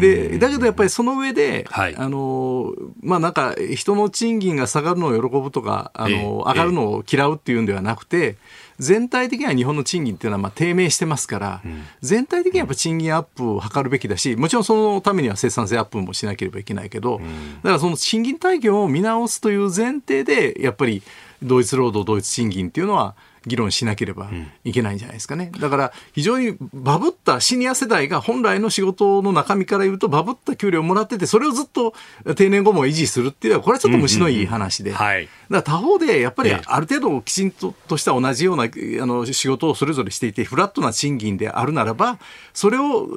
[0.00, 8.36] でだけどやっぱりその上で、はい、あのまあなんか人の賃金が下がるのを喜ぶとかあの、上がるのを嫌うっていうんではなくて、
[8.80, 21.02] 全体的には日本の賃金っていうのはまあ低迷してますから、うん、全体的にはやっぱ賃金アップを図るべきだし、もちろんそのためには生産性アップもしなければいけないけど、うん、だからその賃金体系を見直すという前提で、やっぱり
[21.42, 23.14] 同一労働同一賃金っていうのは、
[23.46, 24.30] 議論しなければ
[24.64, 25.50] いけないんじゃないですかね。
[25.58, 31.94] だから非常にバブったシニア世代が本来の仕事の中身から言うとバブった給料をもらっててそれをずっと
[32.36, 34.92] 定年後も維持するっていうのはこれはちょっと虫のいい話で。
[34.92, 35.14] だか
[35.48, 38.66] ら他方でやっぱりある程度きちんととした同じようなあ
[39.06, 42.18] の仕事をそれぞれしていてフラットな賃金であるならば
[42.52, 43.08] それを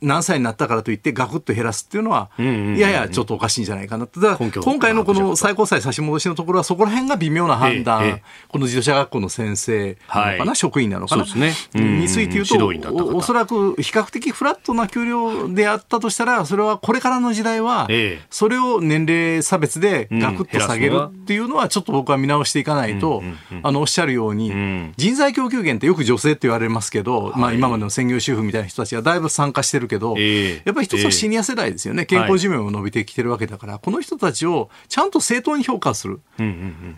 [0.00, 4.20] 何歳になったからといってガクッと減らすっていうのはややちょっとおかしいんじゃないかなと。
[4.20, 17.88] だから今回のこの最高裁差し戻しのところはそこら辺が微妙な判断、この自動車学校の先生なのかな、はい、職員なのかな、そうですね、について言うとお、おそらく比較的フラットな給料であったとしたら、それはこれからの時代は、
[18.30, 23.22] それを年齢差別でガクッと下げるっていうのは、ちょっと僕は見直していかないと、
[23.62, 36.20] あのおっしゃるように、人材供給源ってよく女性って言われますけど、まあ、今までの専業主婦みたいな人たちがだいぶ参加してるけど、やっぱり一つはシニア世代ですよね、健康寿命も伸びてきてるわけだから、この人たちをちゃんと正当に評価する、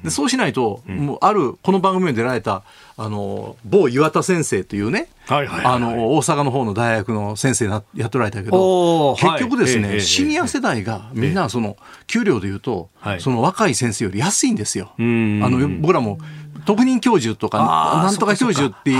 [0.02, 2.62] でそうしないと、もうあるこの番組に出られた
[2.96, 11.76] あの某岩田先生というね、はいはいあの大阪の方の大学の先生やっておられたけど結局ですね、はい、シニア世代がみんなその
[12.06, 14.92] 給料でいうと、その若い先生より安いんですよ。
[14.96, 16.18] あの僕らも
[16.64, 18.92] 特任教授とかなんとか教授って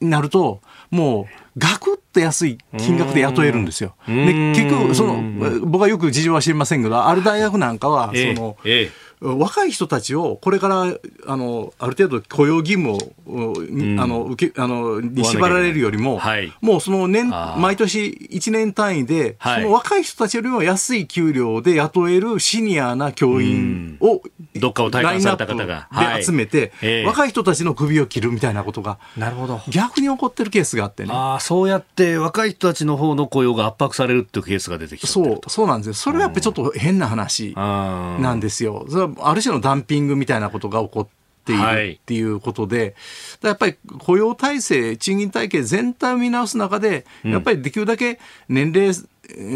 [0.00, 0.60] なると
[0.90, 1.26] もう
[1.58, 3.94] ガクッと安い金額で雇えるんですよ。
[4.06, 5.22] で結局その
[5.66, 8.90] 僕はよく事情は知りませんけどある大学なんかはその、えーえ。
[8.90, 8.90] ー
[9.24, 10.82] 若い人たちをこれから
[11.26, 25.88] あのある程度雇用義務を、うん、あの受けあのに縛られるよりも、はい、もうその年毎年1年単位で、はい、その若い人たちよりも安い給料で雇えるシニアな教員を、うん、どっかを体感された方が。
[26.16, 29.60] で集めて、はい、若い人たちの首を切るみたいなことがなるほど。
[29.68, 31.10] 逆に起こってるケースがあってね。
[31.12, 35.86] あそうやって若い人たちの方の雇用が圧迫されるっていうケースが出てきそうそうなんです。
[35.88, 38.86] よそれはやっぱりちょっと変な話なんですよ。
[38.88, 41.06] それはある種のダンピングみたいなことが起こっ
[41.44, 42.94] ているっていうことで、
[43.42, 48.94] やっぱり雇用体制、賃金体系全体を見直す中で、やっぱりできるだけ年齢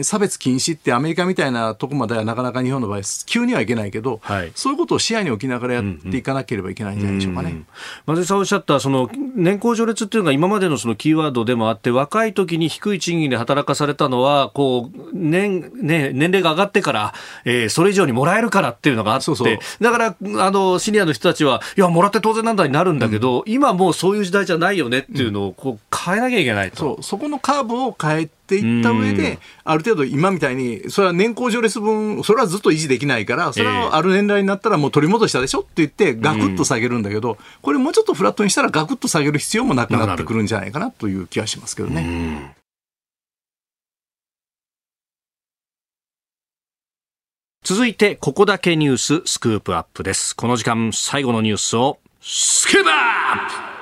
[0.03, 7.63] 差別禁止ってアメリカみたいなとこまではなかなか日本の場合、急にはいけないけど、はい、そういうことを視野に置きながらやっていかなければいけないんじゃないでしょうかね。
[8.07, 17.15] 松井さんおっしゃったその年功序列っていうのが今までのそのキーワードでもあって若い時に低い賃金で働かされたのはこう年,、ね、年齢が上がってから、
[17.45, 19.59] えー、それ以上にもらえるからっていうのがあってそうそう。
[19.81, 26.77] だからあのシニアの人たちはいやもらって当然なんだになるんだけど、うん、今もうそういう時代じゃないよねっていうのをこう変えなきゃいけないと。
[26.77, 27.03] そう。
[27.03, 42.55] そこのカーブを変えっていった上で、ある程度今みたいに、それは年功序列分、それはずっと維持できないから、それはある年代になったらもう取り戻したでしょって言って、ガクッと下げるんだけど、これもうちょっとフラットにしたらガクッと下げる必要もなくなってくるんじゃないかなという気はしますけどね。
[47.63, 50.35] 続いて、ここだけニューススクープアップです。
[50.35, 53.78] この時間、最後のニュースを、スクープアップ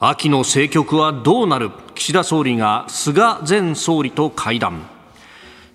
[0.00, 1.72] 秋の政局はどうなる？
[1.96, 4.88] 岸田総理が菅前総理と会談。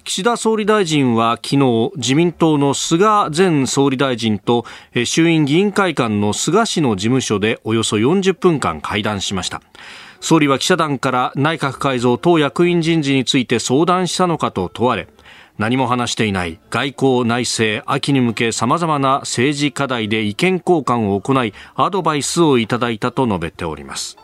[0.05, 3.05] 岸田総理大臣は昨日自民党の菅
[3.35, 4.63] 前総理大臣と
[5.03, 9.61] 衆院議員会館の菅氏の事務所でおよそ40分間会談しました。
[10.21, 15.09] 総理は記者団から内閣改造党役員人事について相談したのかと問われ
[15.57, 24.17] 何も話していない外交内政秋に向け様々な政治課題で意見交換を行いアドバイスをいただいたと述べております。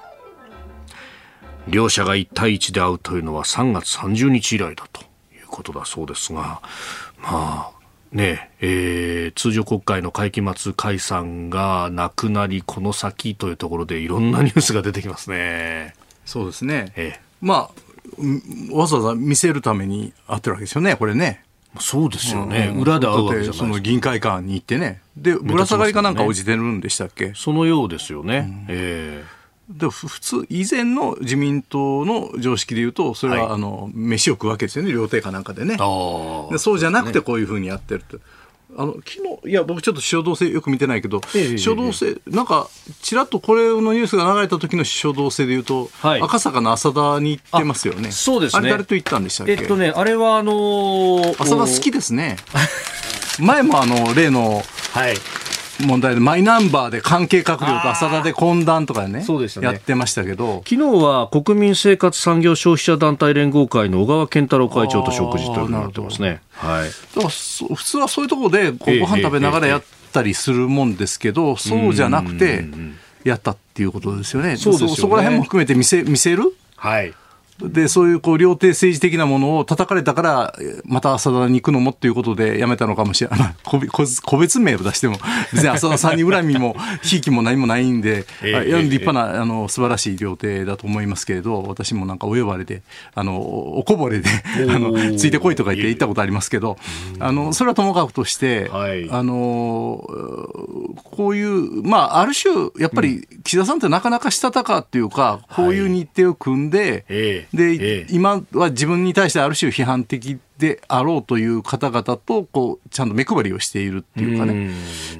[1.67, 5.01] 両者が1対1で会うというのは3月30日以来だと
[5.34, 6.61] いうことだそうですが
[7.21, 7.80] まあ
[8.11, 15.93] ねえー、通常国会の会期末解散がなくなりこの先というところでいろんなニュースが出てきますね。
[16.25, 17.88] そうですね、ええ、まあ
[18.72, 21.43] わざわざ見せるために会ってるわけですよね、これね。
[21.80, 28.38] そうですよね、うん、裏で会うわけじゃその議員会館に行ってね、で、ぶら下がりかなんか応じてるんでしたっけ、そのようですよね。
[28.38, 29.39] うん、えー
[29.70, 35.78] で普通、以前の自民党の常識でいうと、それは、はい、あの飯を食うわけですよね、料亭かなんかでね。
[36.51, 38.18] でそうじゃなくて、こういうふうにやってると。
[38.80, 39.11] あの昨
[39.43, 42.69] 日いや僕ちょっと書道性よく見てないけど、ええ、書道性、なんか
[43.01, 48.09] ちらっとこれのニュースが流れた時の書道性でいうと、はい、赤坂の浅田に行ってますよね。
[48.11, 48.59] そうですね。
[48.59, 49.51] あれ誰と行ったんでしたっけ？
[49.51, 52.38] えっとねあれはあのー、浅田好きですね。
[53.38, 54.63] 前もあの例の、
[54.93, 55.15] はい、
[55.80, 59.67] 問題でマイナンバーで関係閣僚と浅田で懇談とかねそうでしたね。
[59.67, 60.63] やってましたけど。
[60.67, 66.41] 昨日は国民生活産業消費者団体連合会の小川健太郎会長と食事というのになってますね。
[66.51, 72.65] はい、だから普通はそういうところでご飯食べながらやったりするもんですけど、そうじゃなくて
[73.23, 74.57] やったっていうことですよね。
[74.57, 77.13] そそこら辺も含めて見せ見せる、はい、
[77.62, 80.55] で、そういうこう、料亭政治的なものを叩かれたから、
[80.86, 83.55] また浅田に行くのもっていうことでやめたのかもしれない。
[83.64, 85.18] 個別名を出しても、
[85.51, 92.82] 別に浅田さんに恨みも、ひいきも何もないんで、 えー、立派な、あの、素晴らしい料亭だと思いますけれど、私もなんかお呼ばれで、
[93.14, 94.30] あの、おこぼれで、
[94.70, 96.78] あの、ついてこいとか言って行ったことありますけど、
[97.20, 100.07] あの、それはともかくとして、はい、あの、
[101.03, 107.47] こういう、まあ、ある種、やっぱり、岸田さんってなかなかしたたかっていうか、こういう日程を組んで、はいえ。
[107.49, 114.72] ーで、ええ、今は自分に対してある種批判的であろうという方々とこうちゃんと目配りをしているっていうかね、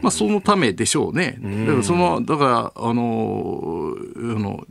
[0.02, 1.38] まあ、そのためでしょうね。
[1.42, 4.66] だからそのだからあのあの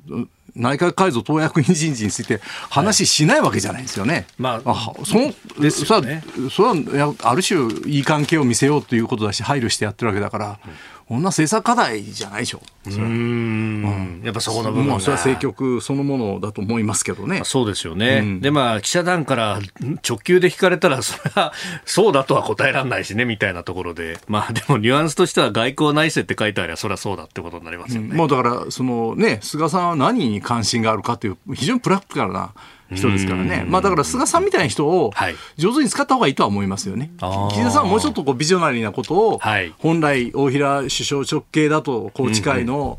[0.55, 4.15] 内閣改造党役員人事について話しないわけじゃないですよね。
[4.15, 10.59] はい、まあ、あそのですよね、それはある種いい関係を見せようということだし配慮してやってるわけだから。
[10.67, 12.61] うんこんな政策課題じゃないでしょ。
[12.87, 15.01] うん、やっぱそこの部分が。
[15.01, 17.41] それは政局そのものだと思いますけどね。
[17.45, 18.21] そうですよね。
[18.23, 19.59] うん、で、まあ、記者団から
[20.07, 21.55] 直球で聞かれたら、それは、
[21.87, 24.19] そうだとは答えられないしね、みたいなところで。
[24.29, 28.09] まあ、でもニュアンスとしては外交内政って書いてあれば、それはそうだってことになりますよね。
[28.11, 32.53] うん、もうだから、そのね、菅さんは何に関心があるかという、非常にプラクティカルな、
[32.93, 33.65] 人ですからね。
[33.69, 35.13] まあだから菅さんみたいな人を
[35.57, 37.11] 上手に使った方がいいとは思いますよね。
[37.19, 39.41] 岸田さんはもうちょっとこうビジョナリーなことを、
[39.79, 42.99] 本来大平首相直系だと宏池会の、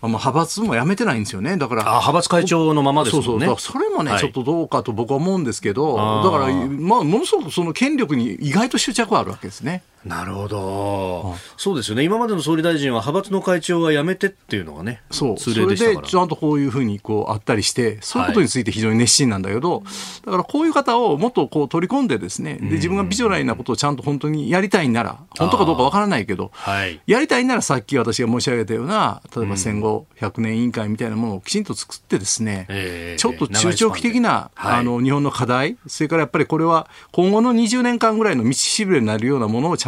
[0.00, 1.56] まあ、派閥もやめてないんですよね。
[1.56, 1.82] だから。
[1.82, 3.22] 派閥会長のままですね。
[3.22, 3.58] そうそう。
[3.58, 9.82] それもね、はい、ちょっとどうかと僕は思うんですけど、だから、まあ、ものすごくその権力に意外と執着はあるわけですね。
[10.04, 15.38] なるほど、そうですよね、今までの総理大臣は派閥の会長は辞めてっていうのがね、そう。
[15.38, 19.82] それでちゃんとこういうふうにこうあったりして、そういうことについて非常に熱心なんだけど、はい、
[20.24, 39.87] だからこういう方をもっとこう取り込んで、ですねで自分がビジョナリーなことをちゃんと本当にやりたいなら、本当かどうかわからないけど、はい、やりたいならさっき私が申し上げたような、例えば戦後100年委員会みたいなものをきちんと作って、ですね、えー、ちょっと中長期的な、はい、あの日本の課題、それからやっぱりこれは今後の20年間ぐらいの道しるべになるようなものをちゃ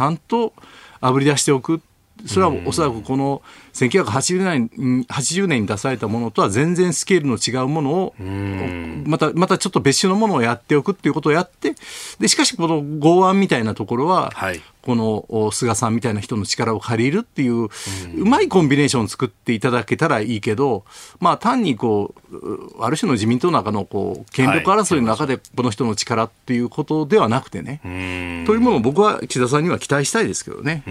[1.01, 1.81] あぶり出しておく。
[2.25, 3.41] それはおそらくこの
[3.73, 8.15] 1980年 ,80 年に出されたものとは全然スケールの違うものを、
[9.05, 11.73] また、またちょっと別種のものをやっておくっていうことをやって、
[12.19, 17.69] で、しかしこの剛腕みたいなところは、はい、この菅さんみたいな人の力を借りるっていう、う
[18.25, 20.85] まいコンビネーションを作っていただけたらいいけど、
[21.19, 27.89] まあ単にこう、ある種の自民党の中のこう、権力争いの中でこの人の力っていうことではなくてね、は
[28.43, 30.83] い、というものを僕は岸田さんには期待したいですけどね。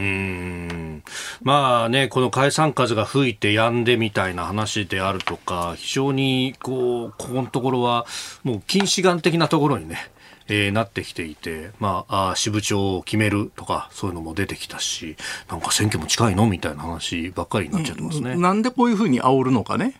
[1.43, 8.07] まあね、この解散風が吹いて止んでみたいな話であるとか、非常にこう、ここのところは
[8.45, 10.11] もう近視眼的なところにね、
[10.51, 15.17] えー、なってきていて、まあ、あ支部長を決めるとか、そういうのも出てきたし、
[15.49, 18.35] なんか選挙も近いのみたいな話ばっかりになっちゃってますね。
[18.35, 19.95] なんでこういうふうに煽るのかね。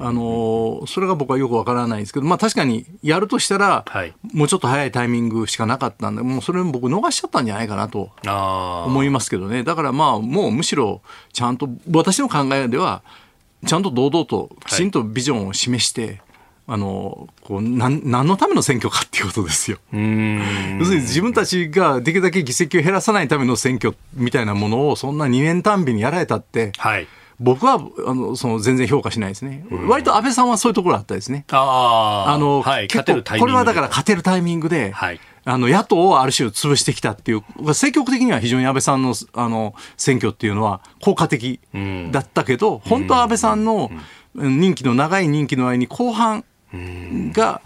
[0.00, 8.10] あの、それが僕はよくわからないんですけど、まあ確かにやるとしたら、はい、もうちょっと早いタイミングしかなかったんで、もうそれも僕逃しちゃったんじゃないかなと
[8.86, 9.62] 思いますけどね。
[9.62, 11.02] だからまあ、もうむしろ、
[11.34, 13.02] ちゃんと、私の考えでは、
[13.66, 16.20] ちゃんと堂々ときちんとビジョンを示して、はい
[16.72, 19.76] あのこう何何のための選挙かっていうことですよ。
[19.92, 27.06] 要するに自分たちができるだけ議席を減らさないための選挙みたいなものをそんな2年単位にやられたって、はい、
[27.38, 29.66] 僕はあのその全然評価しないですね。
[29.86, 31.44] 割と安倍さんはそういうところあったですね。
[31.50, 41.60] ああの、はい、結構これはだから勝てるタイミングで、はい、あの野党をある種潰してきたっていう、積極的には非常に安倍さんのあの選挙っていうのは効果的
[42.10, 43.90] だったけど、本当は安倍さんの
[44.34, 46.44] 任期の長い任期の間に後半、
[47.32, 47.60] が、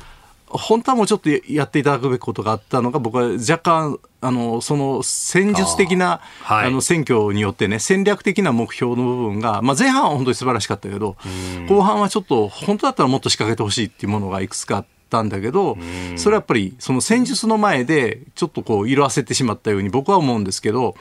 [0.49, 11.17] 本当はもうちょっとやっていただくべきことがあったのが、僕は若干、あの、その戦術的な、あはい、あの、選挙によってね、戦略的な目標の部分が、まあ前半は本当に素晴らしかったけど、
[11.69, 15.77] 後半はちょっと、本当だったらもっと仕掛けてほしいっていうものがいくつかあったんだけど、
[16.17, 20.95] それはやっぱり、その戦術の前で、ちょっとこう、色あせてしまったように僕は思うんですけど、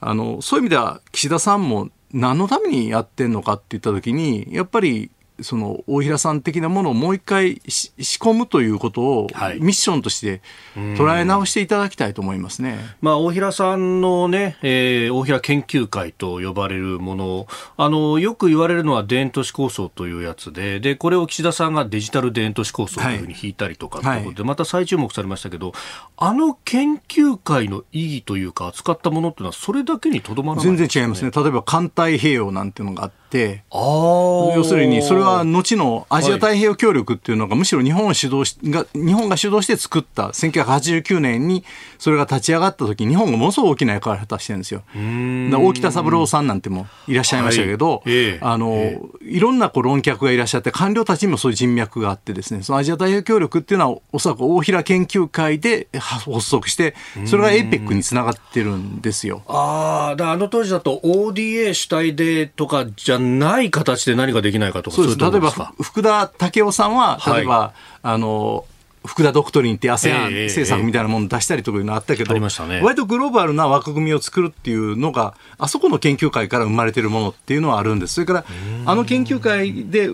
[0.00, 9.26] あの、そういう意味では、岸田さんも何のためにやってんのかって言ったときに、やっぱり、その大平さん的なものをもう一回仕込むということを
[9.58, 10.40] ミッションとして
[10.74, 25.72] 捉え直していただきたいと思いますね、まあ、大平さんのね、えー、大平研究会と呼ばれるものあのよく言われるのは田園都市構想というやつででこれを岸田さんがデジタル田園都市構想というふうに引いたりとかということで、また再注目されましたけど
[26.16, 31.30] あの研究会の意義というか扱ったものというのはそれだけにとどまらない、ね、全然違いますね。
[31.30, 33.25] 例えば環太平洋なんていうのがあって
[33.72, 41.64] 要するにそれは後のアジア太平洋協力っていうのが、むしろ日本を主導しが日本が主導して作った1989年に
[41.98, 44.82] それが立ち上がった時日本がものすごく大きな役割を果たしてるんですよ。
[44.94, 48.02] 大北三郎さんなんてもいらっしゃいましたけど、はい。
[48.06, 56.94] えあの、えいろんなこう論客がいらっしゃって官僚たちにもそういう人脈があってですねそのアジア太平洋協力っていうのはおそらく大平研究会で発足して
[57.26, 59.42] それが APEC につながってるんですよ。
[59.48, 65.18] あああの当時だと ODA 主体でとかじゃない形で何かできないかとかそうです。
[65.18, 65.50] 例えば
[65.82, 68.64] 福田武雄さんは例えば、はい、あの
[69.06, 72.40] 福田ドクトリンって ASEAN 政策みたいなものを出したりとかいうのあったけど、ね、
[72.82, 78.14] 割とグローバルな枠組みを作るっていうのが、あそこの研究会から生まれてるものっていうのはあるんです。
[78.14, 78.44] それから、
[78.84, 80.10] あの研究会で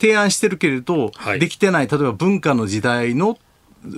[0.00, 3.36] 提案してるけれど、できてない、例えば文化の時代の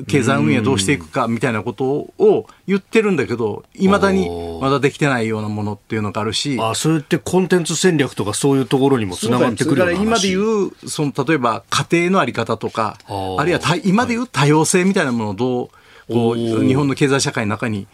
[0.06, 4.28] 経済運営どうしていくかみたいなことを言ってるんだけど、いまだに
[4.60, 6.58] まだできてないようなものっていうのがあるし。
[6.60, 15.68] あそれってコンテンツ戦略とかそういうところにもつながってくるような今で言う、その例えば家庭のあり方とか、あるいは今で言う多様性みたいなものをどう、
[16.08, 17.86] こう日本の経済社会の中に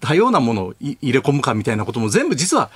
[0.00, 2.70] 多様なものを入れ込むかみたいなことも全部実は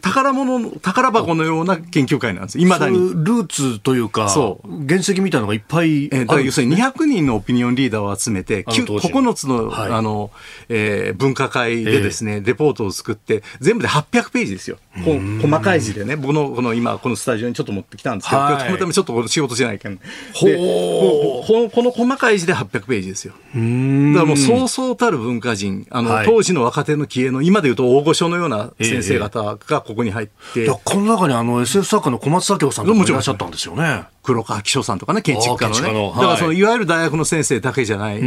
[0.00, 2.58] 宝物宝箱のような研究会なんです。
[2.58, 2.98] いまだに。
[2.98, 4.86] ルーツというかそう。
[4.86, 10.30] 原石みたいなのがいっぱいえー、だ要するに200人のオピニオンリーダーを集めて9つの,、はい、あの
[10.68, 14.78] えー、分科会でですね、えー、レポートを作って全部で800ページですよ。
[14.94, 16.16] 細かい字でね。
[16.16, 19.96] 僕のこの今このスタジオにちょっと持ってきたんですけど、はい、たまたまちょっと仕事しないけん。
[19.96, 23.34] でこのこの細かい字で800ページですよ。
[23.34, 35.92] だからもうそうそうたる文化人あの、はい、当時の若手の気鋭の今でいうと大御所のような先生方がここに入って、えー、この中にあの SF 作家の小松左京さんもいらっしゃったんですよね黒川紀章さんとかね、建築家のね。
[35.92, 38.18] のはい、だからその、いわゆる大学の先生だけじゃない、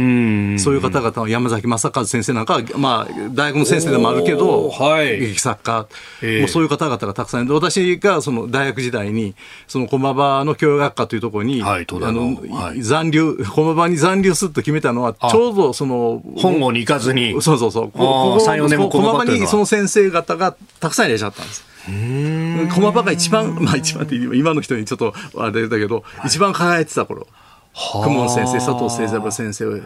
[0.58, 5.86] そういう方々の山崎正和先生なんかは、まあ、大学の先生でもあるけど、はい、劇作家、
[6.20, 7.54] えー、もうそういう方々がたくさんいる。
[7.54, 9.36] 私がその大学時代に、
[9.68, 17.40] その駒場の教養学科というところに、はい、あの、はい、残留、駒場に残留すると決めたのは、ちょうどその、本郷に行かずに。
[17.40, 17.92] そうそうそう。
[17.92, 21.73] ここ3、4年も駒場にその先生方がたくさんいらっしゃったんです。
[21.86, 27.26] 駒場が一番、 まあ一番って今の人にちょっとあれだけど、はい、一番輝いてた頃。
[27.74, 29.82] 公文先生、佐藤清三郎先生、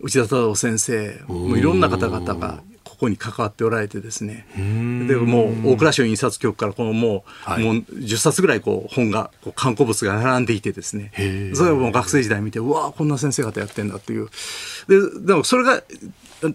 [0.00, 4.46] 内田太郎先生、もういろんな方々がここに関わっておられてですね。
[4.54, 11.12] でもう大蔵省印刷局からこのもうはい、もう10冊ぐらいこう本がこう観光物が並んでいてですね。
[11.54, 14.28] それをもう学生時代見てうわこんな先生方やってんだっていう。
[14.88, 15.82] ででもそれが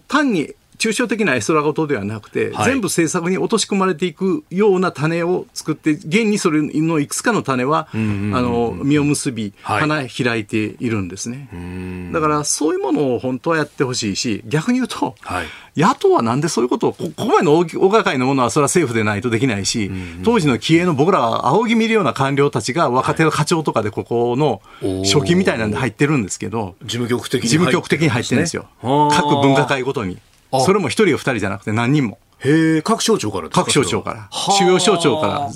[0.06, 12.10] 単に抽象的な絵空事ではなくて、はい、全部制作に落とし込まれていくような種を作って、現にそれのいくつかの種は、あの、実を結び、花開いているんですね。
[12.12, 19.90] だから、そういうものを本当はやってほしいし、逆に言うと、はい、野党はなんでそういうことを、ここまでの大掛かりなものはそれは政府でないとできないし、
[20.24, 24.60] 当時の気鋭の僕らは仰ぎ見るような官僚たちが若手の課長とかでここの
[25.04, 28.66] 初期みたいなんで入ってるんですけど、事務局的に、事務局的に入ってるんですよ。
[28.82, 30.18] 各分科会ごとに。
[30.52, 32.18] それも一人や二人じゃなくて何人も。
[32.40, 34.28] へえ、各省庁から各省庁から。
[34.30, 35.50] 主要省庁から、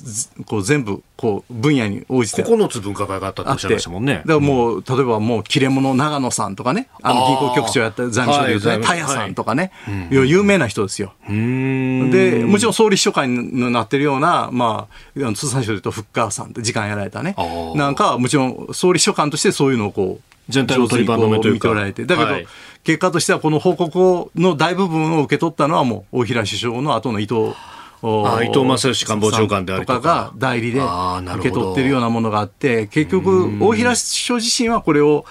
[0.47, 2.43] こう全部、こう、分野に応じて。
[2.43, 4.14] 9つ分科会があったっておっしゃいましたもんね。
[4.14, 11.12] だからもう、うん、例えばもう、切れ者長野さんとかね、あの、銀行局長やった財務省でいうとね、田谷さんとかね、はい、有名な人ですよ。
[11.28, 17.36] で、もちろん総理秘書官になってるような、まあ、通産省で言うと、福川さんって時間やられたね。
[17.76, 21.72] なんかは、もちろん総理秘書官としてそういうのをこう、全体を取りまとめというか。
[21.74, 22.47] だけど、はい、
[22.85, 27.55] 結果としてはこの報告の大部分を受け取ったのはもう大平首相の後の伊藤
[28.03, 30.01] あ伊藤正義官房長官でありとか。
[30.01, 35.24] が代理で受け取ってるようなものがあって結局大平首相自身はこれを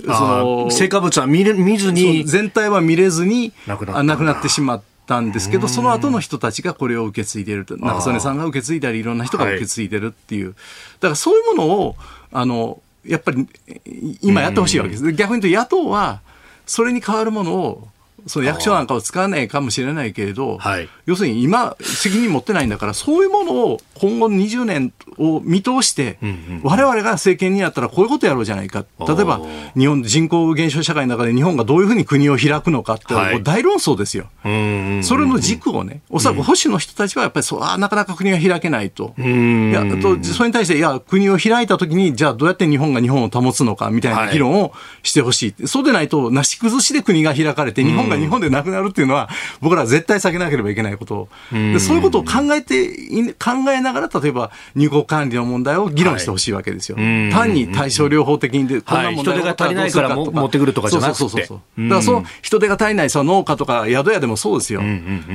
[0.00, 3.78] その成果物は見れ見ずに全体は見れずに亡
[4.18, 10.54] くなってしまったんですけどその後の人たちがこれを受け継いでると中曽根さんが受け継いだりいろんな人が受け継いでるっていう、
[11.00, 11.96] だからそういうものを
[12.30, 13.48] あのやっぱり
[14.20, 15.12] 今やってほしいわけです。
[15.14, 16.20] 逆に言うと野党は
[16.68, 17.88] それに代わるものを
[18.28, 26.18] その役所なんかを使わないかもしれないけれど、はい、要するに今、責任持ってないんだから、そういうものを今後20年を見通して、
[26.62, 29.40] われわれが政権になったらこういうことやろうじゃないか、例えば
[29.76, 34.28] 日本人口減少社会の中で日本がどういうふうに国を開くのかって、はい、大論争ですよ。
[34.42, 39.14] それの軸をね、おそらく保守の人たちはやっぱりそうあなかなか国が開けないと。
[39.18, 44.72] いやとそれに対して、いや、国を開いたときに、じゃあどうやって日本が日本を保つのかみたいな議論を
[45.02, 49.28] してほしい、はい、そうでないと、なし崩しで国が開かれて、日本が日本でなくなるっていうのは、
[49.60, 51.28] 僕らは絶対避けなければいけないこと。
[51.52, 52.88] でそういうことを考えて
[53.38, 56.96] 考えながら、例えば入国管理の問題を議論してほしいわけですよ。
[56.96, 61.18] はい、単に対症療法的にで、こんな問題が足りないから持ってくるとかじゃなくて。
[61.18, 64.82] そうそうそうだからその人手が足りないその農家とか宿屋でもそうですよ。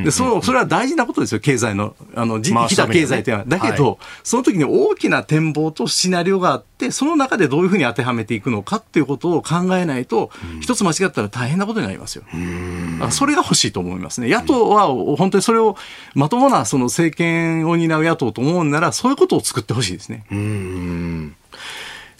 [0.04, 3.46] でそのそれは大事なことですよ、経済の、あの、生きた経済というのは。
[3.48, 10.32] だけど、はい、その時に大きな展望とシナリオがあって、その中でどういうふうに当てはめていくのかっていうことを考えないと、
[10.62, 12.24] 一つ間違ったら大変なことになりますよ。
[13.12, 14.30] それが欲しいと思いますね。
[14.30, 15.76] 野党は本当にそれを
[16.16, 20.26] まともなその政権を担う野党と思うなら、そういうことを作ってほしいですね。
[20.32, 21.36] うん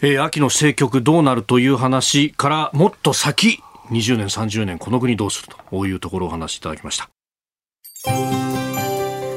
[0.02, 7.08] えー、秋の政局どうなるという話からもっと先20年30年この国どうするというところをお話しいただきました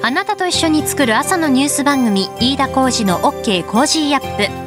[0.03, 4.66] あなたと一緒に作る朝のニュース番組飯田浩二の OK コージーアップ